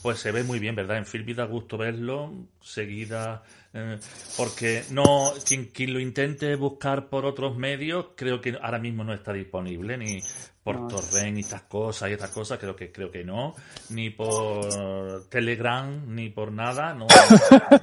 [0.06, 0.98] Pues se ve muy bien, ¿verdad?
[0.98, 2.32] En Filmi da gusto verlo,
[2.62, 3.42] seguida,
[3.74, 3.98] eh,
[4.38, 9.16] porque no, quien, quien lo intente buscar por otros medios, creo que ahora mismo no
[9.16, 10.22] está disponible, ni
[10.64, 10.88] por No.
[10.90, 13.56] Torrent y estas cosas y estas cosas, creo que, creo que no,
[13.90, 17.08] ni por Telegram, ni por nada, no,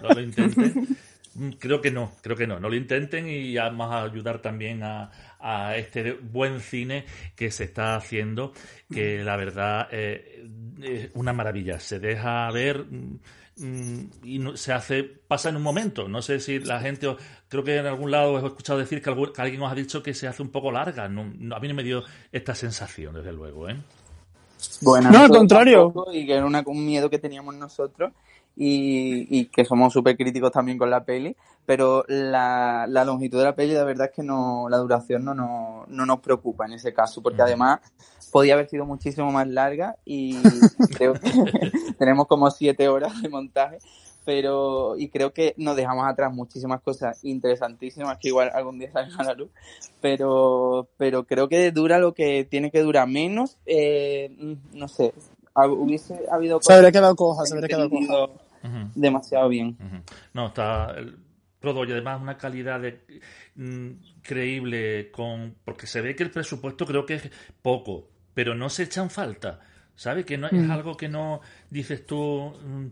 [0.00, 0.96] no lo intenten.
[1.34, 4.82] Mm, Creo que no, creo que no, no lo intenten y vamos a ayudar también
[4.82, 5.10] a,
[5.40, 7.06] a este buen cine
[7.36, 8.52] que se está haciendo,
[8.90, 10.46] que la verdad eh,
[10.82, 13.18] es una maravilla, se deja ver mm,
[13.56, 17.16] mm, y no- se hace, pasa en un momento, no sé si la gente,
[17.48, 19.74] creo que en algún lado os he escuchado decir que, algún- que alguien os ha
[19.74, 22.54] dicho que se hace un poco larga, no, no- a mí no me dio esta
[22.54, 23.76] sensación, desde luego, ¿eh?
[24.80, 25.92] Bueno, No, al contrario.
[26.12, 28.12] Y que era una- un miedo que teníamos nosotros
[28.56, 33.44] y, y que somos súper críticos también con la peli, pero la, la longitud de
[33.44, 36.74] la peli la verdad es que no, la duración no, no, no nos preocupa en
[36.74, 37.80] ese caso, porque además
[38.30, 40.36] podía haber sido muchísimo más larga y
[40.96, 41.30] creo que
[41.98, 43.78] tenemos como siete horas de montaje,
[44.24, 49.12] pero y creo que nos dejamos atrás muchísimas cosas interesantísimas que igual algún día salen
[49.18, 49.50] a la luz
[50.00, 54.30] pero pero creo que dura lo que tiene que durar menos eh,
[54.72, 55.12] no sé
[55.54, 58.28] hubiese habido Se habría quedado coja, se habría quedado coja.
[58.94, 59.76] Demasiado bien
[60.34, 61.16] No, está el
[61.60, 63.00] todo y además una calidad de,
[63.54, 63.90] mm,
[64.22, 67.30] creíble con porque se ve que el presupuesto creo que es
[67.62, 69.60] poco, pero no se echan falta.
[69.94, 70.24] ¿Sabes?
[70.24, 70.70] Que no es Mm.
[70.70, 71.40] algo que no
[71.70, 72.86] dices tú mm,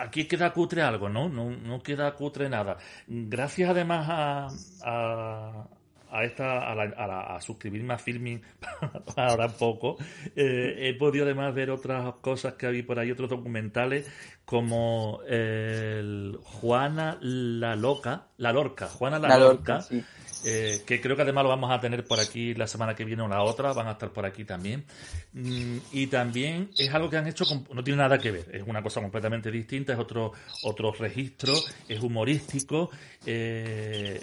[0.00, 1.28] aquí queda cutre algo, ¿no?
[1.28, 2.78] No, no queda cutre nada.
[3.06, 4.48] Gracias además a,
[4.82, 5.68] a,
[6.12, 8.40] a esta a, la- a la- a suscribirme a Filming
[9.16, 9.96] ahora poco
[10.36, 14.06] eh, he podido además ver otras cosas que había por ahí otros documentales
[14.44, 20.02] como el Juana la loca la lorca Juana la, La lorca, Lorca, sí.
[20.44, 23.22] eh, que creo que además lo vamos a tener por aquí la semana que viene
[23.22, 24.84] o la otra, van a estar por aquí también.
[25.32, 28.64] Mm, y también es algo que han hecho, con- no tiene nada que ver, es
[28.66, 30.32] una cosa completamente distinta, es otro,
[30.64, 31.52] otro registro,
[31.88, 32.90] es humorístico.
[33.24, 34.20] eh,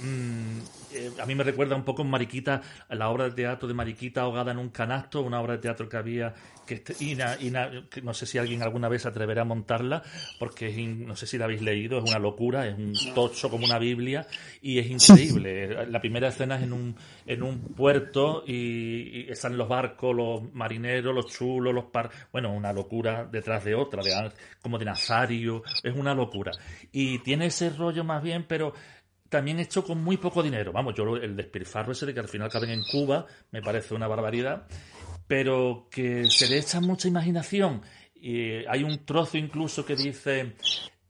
[0.00, 0.58] mm,
[0.94, 4.22] eh, a mí me recuerda un poco en Mariquita, la obra de teatro de Mariquita
[4.22, 6.34] ahogada en un canasto, una obra de teatro que había,
[6.66, 10.02] que este- que no sé si alguien alguna vez se atreverá a montarla,
[10.38, 13.48] porque es in- no sé si la habéis leído, es una locura, es un tocho
[13.50, 14.26] como una Biblia,
[14.62, 15.86] y es increíble.
[15.90, 20.52] La primera escena es en un, en un puerto y, y están los barcos, los
[20.54, 22.10] marineros, los chulos, los par...
[22.32, 24.30] Bueno, una locura detrás de otra, de,
[24.60, 26.52] como de Nazario, es una locura.
[26.92, 28.72] Y tiene ese rollo más bien, pero
[29.28, 30.72] también hecho con muy poco dinero.
[30.72, 34.06] Vamos, yo el despilfarro ese de que al final caben en Cuba me parece una
[34.06, 34.66] barbaridad,
[35.26, 37.82] pero que se le echa mucha imaginación.
[38.14, 40.56] Y hay un trozo incluso que dice,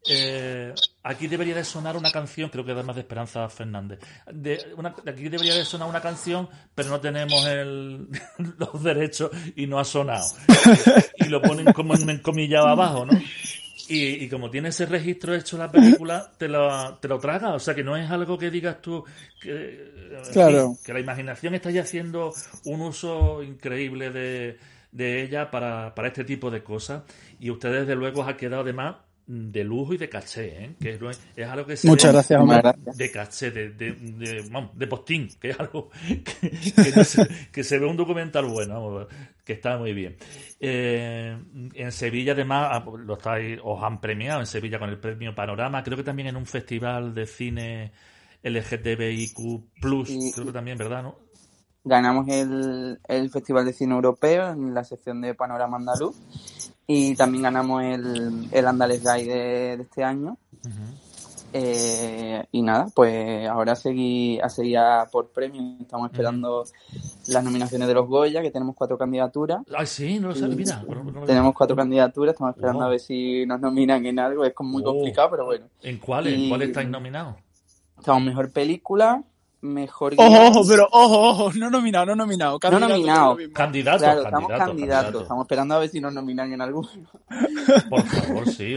[0.09, 4.01] eh, aquí debería de sonar una canción, creo que además de Esperanza Fernández,
[4.33, 8.09] de una- aquí debería de sonar una canción, pero no tenemos el,
[8.59, 10.27] los derechos y no ha sonado.
[11.19, 13.19] Y lo ponen como en encomillado abajo, ¿no?
[13.89, 17.55] Y, y como tiene ese registro hecho la película, te lo, te lo traga.
[17.55, 19.05] O sea, que no es algo que digas tú
[19.41, 19.93] que,
[20.33, 20.77] Claro.
[20.85, 22.33] que la imaginación está ya haciendo
[22.65, 24.59] un uso increíble de,
[24.93, 27.03] de ella para, para este tipo de cosas.
[27.39, 28.97] Y ustedes, desde luego, os ha quedado además
[29.27, 30.77] de lujo y de caché, ¿eh?
[30.81, 30.95] que
[31.37, 35.29] es, algo que se Muchas ve gracias, de caché, de, de, de, vamos, de postín,
[35.41, 39.07] que es algo que, que no se, que se ve un documental bueno, vamos,
[39.45, 40.17] que está muy bien.
[40.61, 41.37] Eh,
[41.75, 45.83] en Sevilla, además, ah, lo estáis, os han premiado en Sevilla con el premio Panorama,
[45.83, 47.93] creo que también en un festival de cine
[48.45, 49.37] LGTBIQ,
[49.81, 51.03] creo que también, ¿verdad?
[51.03, 51.27] ¿no?
[51.87, 56.17] ganamos el, el Festival de Cine Europeo en la sección de Panorama Andaluz
[56.87, 60.37] y también ganamos el, el Andales Guy de, de este año.
[61.53, 65.81] Eh, y nada, pues ahora a seguir, a seguir a por premios.
[65.81, 66.65] Estamos esperando
[67.29, 69.63] las nominaciones de los Goya, que tenemos cuatro candidaturas.
[69.75, 70.85] Ay, sí, no lo sabía, mira.
[70.87, 72.87] no- no lo- Tenemos cuatro candidaturas, estamos esperando Oh.
[72.89, 74.45] a ver si nos nominan en algo.
[74.45, 74.93] Es como muy Oh.
[74.93, 75.67] complicado, pero bueno.
[75.83, 76.35] ¿En cuáles?
[76.35, 77.37] ¿En cuáles estáis nominados?
[77.99, 79.23] Estamos mejor película,
[79.63, 80.43] mejor Ojo, guion.
[80.47, 82.53] ojo, pero ojo, ojo, no nominado, no nominado.
[82.55, 83.23] No candidato, nominado.
[83.25, 83.55] es lo mismo.
[83.55, 85.23] Candidatos, Claro, estamos candidatos.
[85.23, 86.89] Estamos esperando a ver si nos nominan en alguno.
[87.89, 88.77] Por favor, sí.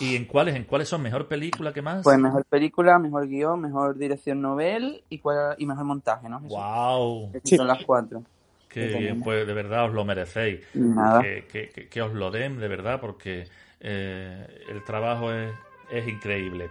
[0.00, 0.56] ¿Y en cuáles?
[0.56, 1.00] ¿En cuáles son?
[1.02, 2.02] ¿Mejor película que más?
[2.02, 6.38] Pues mejor película, mejor guion, mejor dirección novel y, cuál- y mejor montaje, ¿no?
[6.38, 6.48] Eso.
[6.56, 7.30] ¡Wow!
[7.34, 8.22] Esas Son las cuatro.
[8.68, 10.60] Qué Sí, bien, pues de verdad os lo merecéis.
[10.74, 11.22] Nada.
[11.22, 13.46] Que, que- que- que os lo den, de verdad, porque
[13.80, 15.52] eh, el trabajo es,
[15.92, 16.70] es increíble.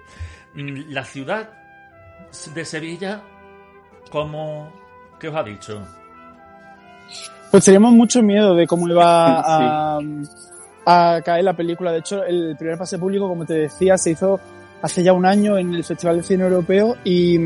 [0.55, 1.49] Mm, La ciudad
[2.53, 3.21] de Sevilla,
[4.11, 4.71] ¿cómo,
[5.19, 5.81] ¿qué os ha dicho?
[7.51, 9.99] Pues teníamos mucho miedo de cómo iba a,
[10.85, 11.91] a caer la película.
[11.91, 14.39] De hecho, el primer pase público, como te decía, se hizo
[14.81, 17.37] hace ya un año en el Festival de Cine Europeo y,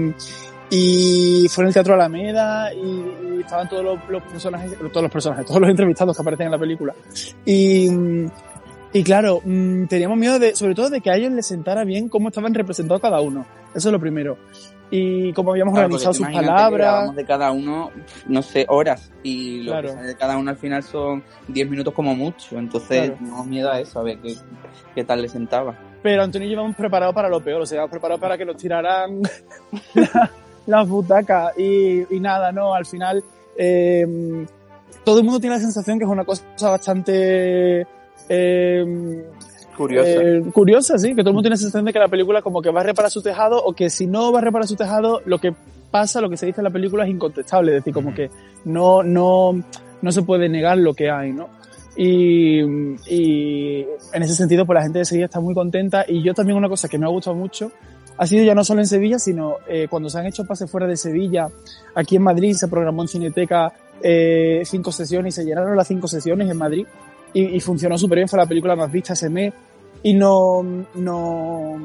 [0.70, 5.12] y fue en el Teatro Alameda y, y estaban todos los, los personajes, todos los
[5.12, 6.94] personajes, todos los entrevistados que aparecen en la película.
[7.46, 7.90] Y,
[8.94, 12.10] y claro, mm, teníamos miedo de, sobre todo de que a ellos les sentara bien
[12.10, 13.46] cómo estaban representados cada uno.
[13.74, 14.38] Eso es lo primero.
[14.91, 17.16] Y cómo habíamos Claro, organizado sus palabras.
[17.16, 17.89] de cada uno,
[18.28, 19.12] no sé, horas.
[19.24, 19.88] Y lo Claro.
[19.89, 22.60] que sale de cada uno al final son 10 minutos como mucho.
[22.60, 23.16] Entonces, Claro.
[23.20, 24.36] tenemos miedo a eso, a ver qué,
[24.94, 25.76] qué tal le sentaba.
[26.04, 28.46] Pero Antonio y yo íbamos preparados para lo peor, o sea, íbamos preparados para que
[28.46, 29.22] nos tiraran
[29.96, 30.32] la-
[30.68, 32.76] las butacas y, y nada, ¿no?
[32.76, 33.24] Al final,
[33.58, 34.46] eh,
[35.04, 37.88] todo el mundo tiene la sensación que es una cosa bastante
[38.30, 39.26] eh,
[39.76, 40.09] Curiosa.
[40.09, 42.61] eh, curiosa, sí, que todo el mundo tiene la sensación de que la película como
[42.61, 45.22] que va a reparar su tejado o que si no va a reparar su tejado,
[45.26, 45.53] lo que
[45.89, 48.30] pasa, lo que se dice en la película es incontestable, es decir, como que
[48.66, 49.64] no, no,
[50.01, 51.49] no se puede negar lo que hay, ¿no?
[51.95, 52.61] Y,
[53.07, 56.57] y en ese sentido, pues la gente de Sevilla está muy contenta y yo también
[56.57, 57.72] una cosa que me ha gustado mucho
[58.18, 60.88] ha sido ya no solo en Sevilla, sino eh, cuando se han hecho pases fuera
[60.88, 61.47] de Sevilla,
[61.95, 66.07] aquí en Madrid se programó en Cineteca eh, cinco sesiones y se llenaron las cinco
[66.07, 66.86] sesiones en Madrid
[67.34, 69.54] y, y funcionó súper bien, fue la película más vista ese mes
[70.04, 70.62] y no,
[70.96, 71.78] no,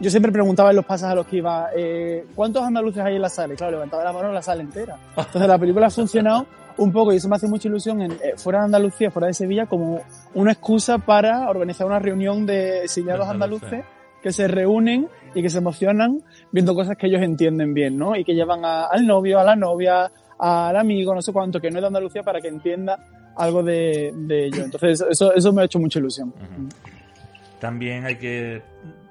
[0.00, 3.22] yo siempre preguntaba en los pasos a los que iba, eh, ¿cuántos andaluces hay en
[3.22, 3.54] la sala?
[3.54, 4.96] Y claro, levantaba la mano en la sala entera.
[5.16, 8.34] Entonces la película ha funcionado un poco y eso me hace mucha ilusión en, eh,
[8.36, 10.00] fuera de Andalucía, fuera de Sevilla, como
[10.34, 13.84] una excusa para organizar una reunión de exiliados andaluces
[14.22, 16.22] que se reúnen y que se emocionan
[16.52, 18.14] viendo cosas que ellos entienden bien, ¿no?
[18.16, 21.70] Y que llevan a- al novio, a la novia, al amigo, no sé cuánto, que
[21.70, 22.98] no es de Andalucía para que entienda
[23.38, 24.64] algo de, de ello.
[24.64, 26.32] Entonces eso, eso me ha hecho mucha ilusión.
[27.60, 28.62] También hay que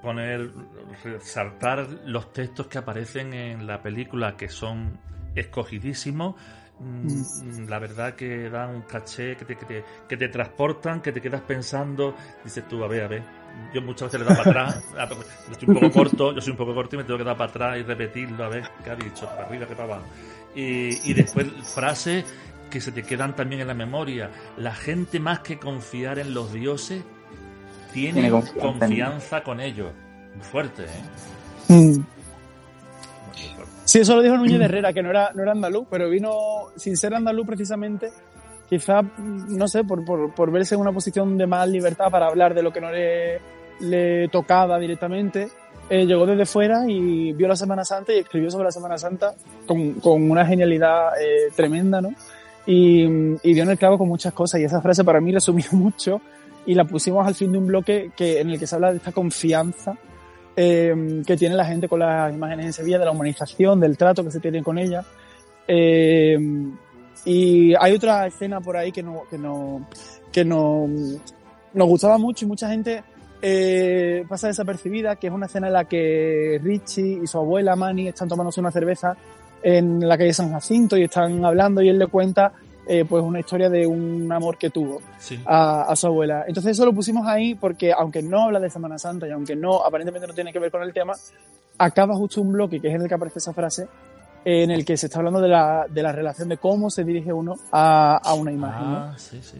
[0.01, 0.49] poner,
[1.03, 4.97] resaltar los textos que aparecen en la película que son
[5.35, 6.35] escogidísimos.
[6.79, 11.11] Mm, La verdad que dan un caché, que te, que, te, que te transportan, que
[11.11, 13.23] te quedas pensando, dices tú, a ver, a ver.
[13.73, 14.83] Yo muchas veces le doy para atrás,
[15.47, 17.35] yo estoy un poco corto, yo soy un poco corto y me tengo que dar
[17.35, 20.05] para atrás y repetirlo, a ver qué ha dicho, para arriba, que para abajo.
[20.55, 22.23] Y, y después frases
[22.69, 24.29] que se te quedan también en la memoria.
[24.57, 27.03] La gente más que confiar en los dioses
[27.93, 29.91] tiene, Tiene confianza con ellos.
[30.35, 31.73] Muy fuerte, ¿eh?
[31.73, 32.05] Mm.
[33.85, 36.31] Sí, eso lo dijo Núñez de Herrera, que no era, no era andaluz, pero vino
[36.75, 38.11] sin ser andaluz precisamente,
[38.67, 42.53] quizá, no sé, por, por, por verse en una posición de más libertad para hablar
[42.53, 43.39] de lo que no le,
[43.79, 45.47] le tocaba directamente.
[45.89, 49.33] eh, llegó desde fuera y vio la Semana Santa y escribió sobre la Semana Santa
[49.65, 52.09] con, con una genialidad eh, tremenda, ¿no?
[52.67, 55.65] Y, y dio en el clavo con muchas cosas y esa frase para mí resumió
[55.71, 56.21] mucho
[56.67, 58.97] y la pusimos al fin de un bloque que, en el que se habla de
[58.97, 59.97] esta confianza
[60.59, 64.23] eh, que tiene la gente con las imágenes en Sevilla, de la humanización, del trato
[64.23, 65.05] que se tiene con ella.
[65.67, 66.35] Eh,
[67.25, 69.87] y hay otra escena por ahí que no, que no,
[70.31, 70.87] que no,
[71.73, 73.03] nos gustaba mucho y mucha gente
[73.41, 78.07] eh, pasa desapercibida, que es una escena en la que Richie y su abuela Manny
[78.07, 79.15] están tomándose una cerveza
[79.63, 82.51] en la calle San Jacinto y están hablando y él le cuenta
[82.87, 85.39] eh, pues una historia de un amor que tuvo Sí.
[85.45, 86.45] a, a su abuela.
[86.47, 89.83] Entonces eso lo pusimos ahí porque aunque no habla de Semana Santa y aunque no,
[89.83, 91.13] aparentemente no tiene que ver con el tema,
[91.77, 93.87] acaba justo un bloque que es en el que aparece esa frase
[94.45, 97.33] en el que se está hablando de la, de la relación de cómo se dirige
[97.33, 98.91] uno a, a una imagen.
[98.91, 98.97] ¿no?
[98.97, 99.57] Ah, sí, sí.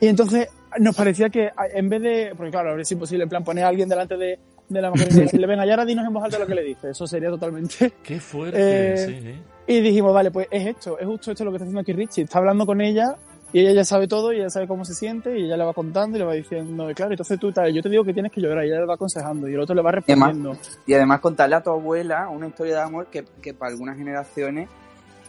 [0.00, 3.64] Y entonces nos parecía que en vez de, porque claro, es imposible en plan poner
[3.64, 4.38] a alguien delante de,
[4.68, 6.90] de la Macarena decirle, venga, y ahora dinos en voz alta lo que le dice.
[6.90, 7.92] Eso sería totalmente...
[8.02, 8.56] Qué fuerte,
[8.94, 9.42] Eh, sí, sí.
[9.66, 12.22] Y dijimos, vale, pues es esto, es justo esto lo que está haciendo aquí Richie.
[12.24, 13.14] Está hablando con ella
[13.52, 15.72] y ella ya sabe todo y ella sabe cómo se siente y ella le va
[15.74, 18.40] contando y le va diciendo, claro, entonces tú tal, yo te digo que tienes que
[18.40, 20.58] llorar y ella le va aconsejando y el otro le va Y además, respondiendo.
[20.86, 24.68] y además contarle a tu abuela una historia de amor que, que para algunas generaciones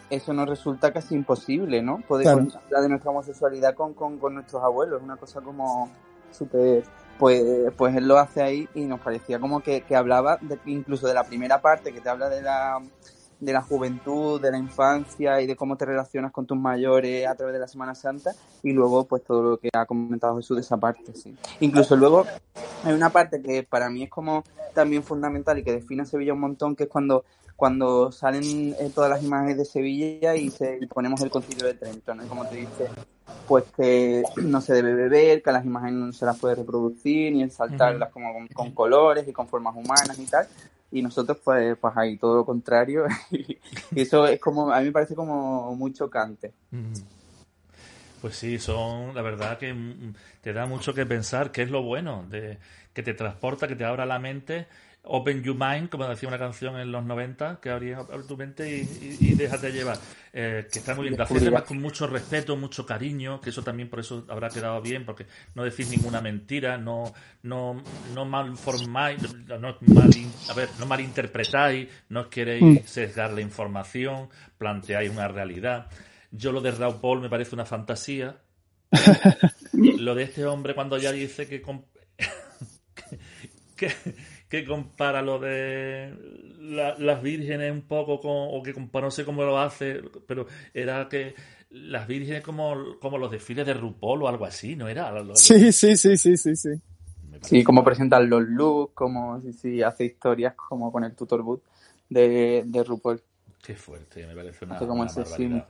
[0.09, 1.99] eso nos resulta casi imposible, ¿no?
[2.07, 2.39] Poder Claro.
[2.39, 5.91] contar de nuestra homosexualidad con, con, con nuestros abuelos, es una cosa como
[6.31, 6.83] súper...
[7.19, 7.43] Pues,
[7.77, 11.13] pues él lo hace ahí y nos parecía como que, que hablaba de, incluso de
[11.13, 12.81] la primera parte que te habla de la,
[13.39, 17.35] de la juventud, de la infancia y de cómo te relacionas con tus mayores a
[17.35, 18.31] través de la Semana Santa
[18.63, 21.35] y luego pues todo lo que ha comentado Jesús de esa parte, sí.
[21.59, 22.25] Incluso luego
[22.83, 24.43] hay una parte que para mí es como
[24.73, 27.23] también fundamental y que define a Sevilla un montón, que es cuando
[27.55, 31.75] cuando salen eh, todas las imágenes de Sevilla y, se, y ponemos el concilio de
[31.75, 32.27] Trento, ¿no?
[32.27, 32.89] Como te dice,
[33.47, 37.49] pues que no se debe beber, que las imágenes no se las puede reproducir, ni
[37.49, 40.47] saltarlas como con, con colores y con formas humanas y tal.
[40.91, 43.05] Y nosotros, pues, pues ahí todo lo contrario.
[43.31, 43.57] y
[43.95, 46.53] eso es como, a mí me parece como muy chocante.
[48.21, 51.83] Pues sí, son, la verdad que mm, te da mucho que pensar, que es lo
[51.83, 52.57] bueno, de
[52.93, 54.67] que te transporta, que te abra la mente,
[55.05, 57.95] open your mind, como decía una canción en los 90, que abre
[58.27, 58.81] tu mente y,
[59.19, 59.97] y- y déjate llevar.
[60.31, 63.89] Eh, que está muy bien, hacéis además con mucho respeto, mucho cariño, que eso también
[63.89, 65.25] por eso habrá quedado bien, porque
[65.55, 67.83] no decís ninguna mentira, no, no,
[68.15, 70.09] no malformáis, no, mal,
[70.49, 72.77] a ver, no malinterpretáis, no queréis Mm.
[72.87, 75.87] sesgar la información, planteáis una realidad.
[76.31, 78.37] Yo lo de Raúl Paul me parece una fantasía.
[79.73, 81.83] lo de este hombre cuando ya dice que, com-
[83.75, 83.91] que,
[84.53, 86.13] que compara lo de
[86.59, 90.45] la- las vírgenes un poco con, o que compara, no sé cómo lo hace, pero
[90.75, 91.33] era que
[91.71, 95.09] las vírgenes como, como los desfiles de RuPaul o algo así, ¿no era?
[95.11, 96.69] Lo- lo- Sí, sí, sí, sí, sí, sí.
[97.41, 101.63] Sí, cómo presentan los looks, cómo sí, sí, hace historias como con el tutor boot
[102.07, 103.23] de, de RuPaul.
[103.59, 105.67] Qué fuerte, me parece una, como una ese barbaridad.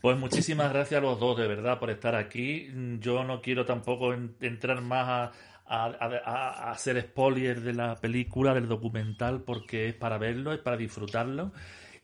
[0.00, 2.68] Pues muchísimas gracias a los dos, de verdad, por estar aquí.
[2.98, 5.32] Yo no quiero tampoco en- entrar más a,
[5.76, 10.58] a- a- a hacer spoilers de la película, del documental, porque es para verlo, es
[10.60, 11.52] para disfrutarlo.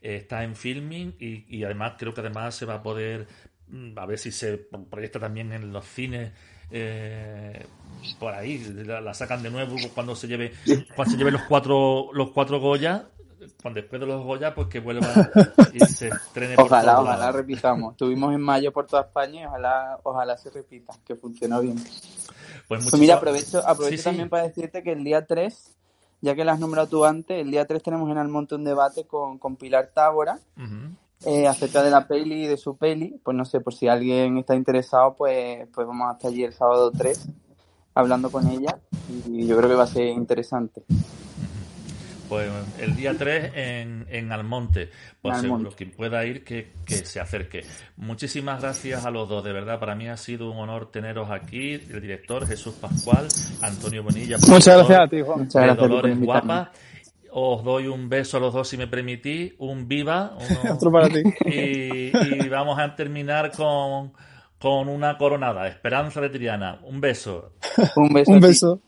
[0.01, 3.27] Eh, está en filming y, y además creo que además se va a poder,
[3.67, 4.57] mm, a ver si se
[4.89, 6.31] proyecta también en los cines.
[6.71, 7.65] eh,
[8.19, 10.53] por ahí la, la sacan de nuevo cuando se lleve
[10.95, 13.09] cuando se lleve los cuatro los cuatro Goya
[13.61, 15.03] cuando después de los Goya, pues que vuelva
[15.73, 17.93] y se estrene Ojalá, ojalá repitamos.
[17.93, 21.77] Estuvimos en mayo por toda España y ojalá, ojalá se repita, que funcionó bien.
[22.69, 24.03] Pues Pues muchísimas- mira, aprovecho, aprovecho Sí, sí.
[24.03, 25.75] también para decirte que el día 3,
[26.21, 29.05] ya que lo has nombrado tú antes, el día 3 tenemos en Almonte un debate
[29.07, 30.37] con, con Pilar Tábora
[31.25, 33.19] eh, acerca de la peli y de su peli.
[33.23, 36.91] Pues no sé, por si alguien está interesado, pues, pues vamos hasta allí el sábado
[36.91, 37.25] 3
[37.95, 38.77] hablando con ella
[39.27, 40.83] y yo creo que va a ser interesante.
[42.29, 42.47] Pues
[42.79, 44.89] el día 3 en, en Almonte.
[45.21, 45.75] Pues En seguro, Almonte.
[45.77, 47.65] quien pueda ir, que, que se acerque.
[47.97, 49.79] Muchísimas gracias a los dos, de verdad.
[49.79, 51.73] Para mí ha sido un honor teneros aquí.
[51.73, 53.27] El director Jesús Pascual,
[53.61, 54.37] Antonio Bonilla.
[54.47, 55.39] Muchas gracias a ti, Juan.
[55.39, 56.19] Muchas de gracias Dolores.
[56.19, 56.71] Guapa.
[57.31, 59.53] Os doy un beso a los dos si me permitís.
[59.57, 60.37] Un viva.
[60.63, 61.21] uno- Otro para ti.
[61.45, 62.11] y,
[62.45, 64.13] y vamos a terminar con,
[64.59, 65.67] con una coronada.
[65.67, 66.79] Esperanza de Triana.
[66.83, 67.53] Un beso.
[67.95, 68.31] Un beso.
[68.31, 68.47] Un a ti.
[68.47, 68.81] beso.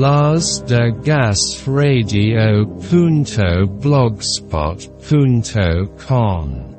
[0.00, 2.64] Las de Gas Radio.
[2.88, 4.88] Punto Blogspot.
[5.06, 6.69] Punto com.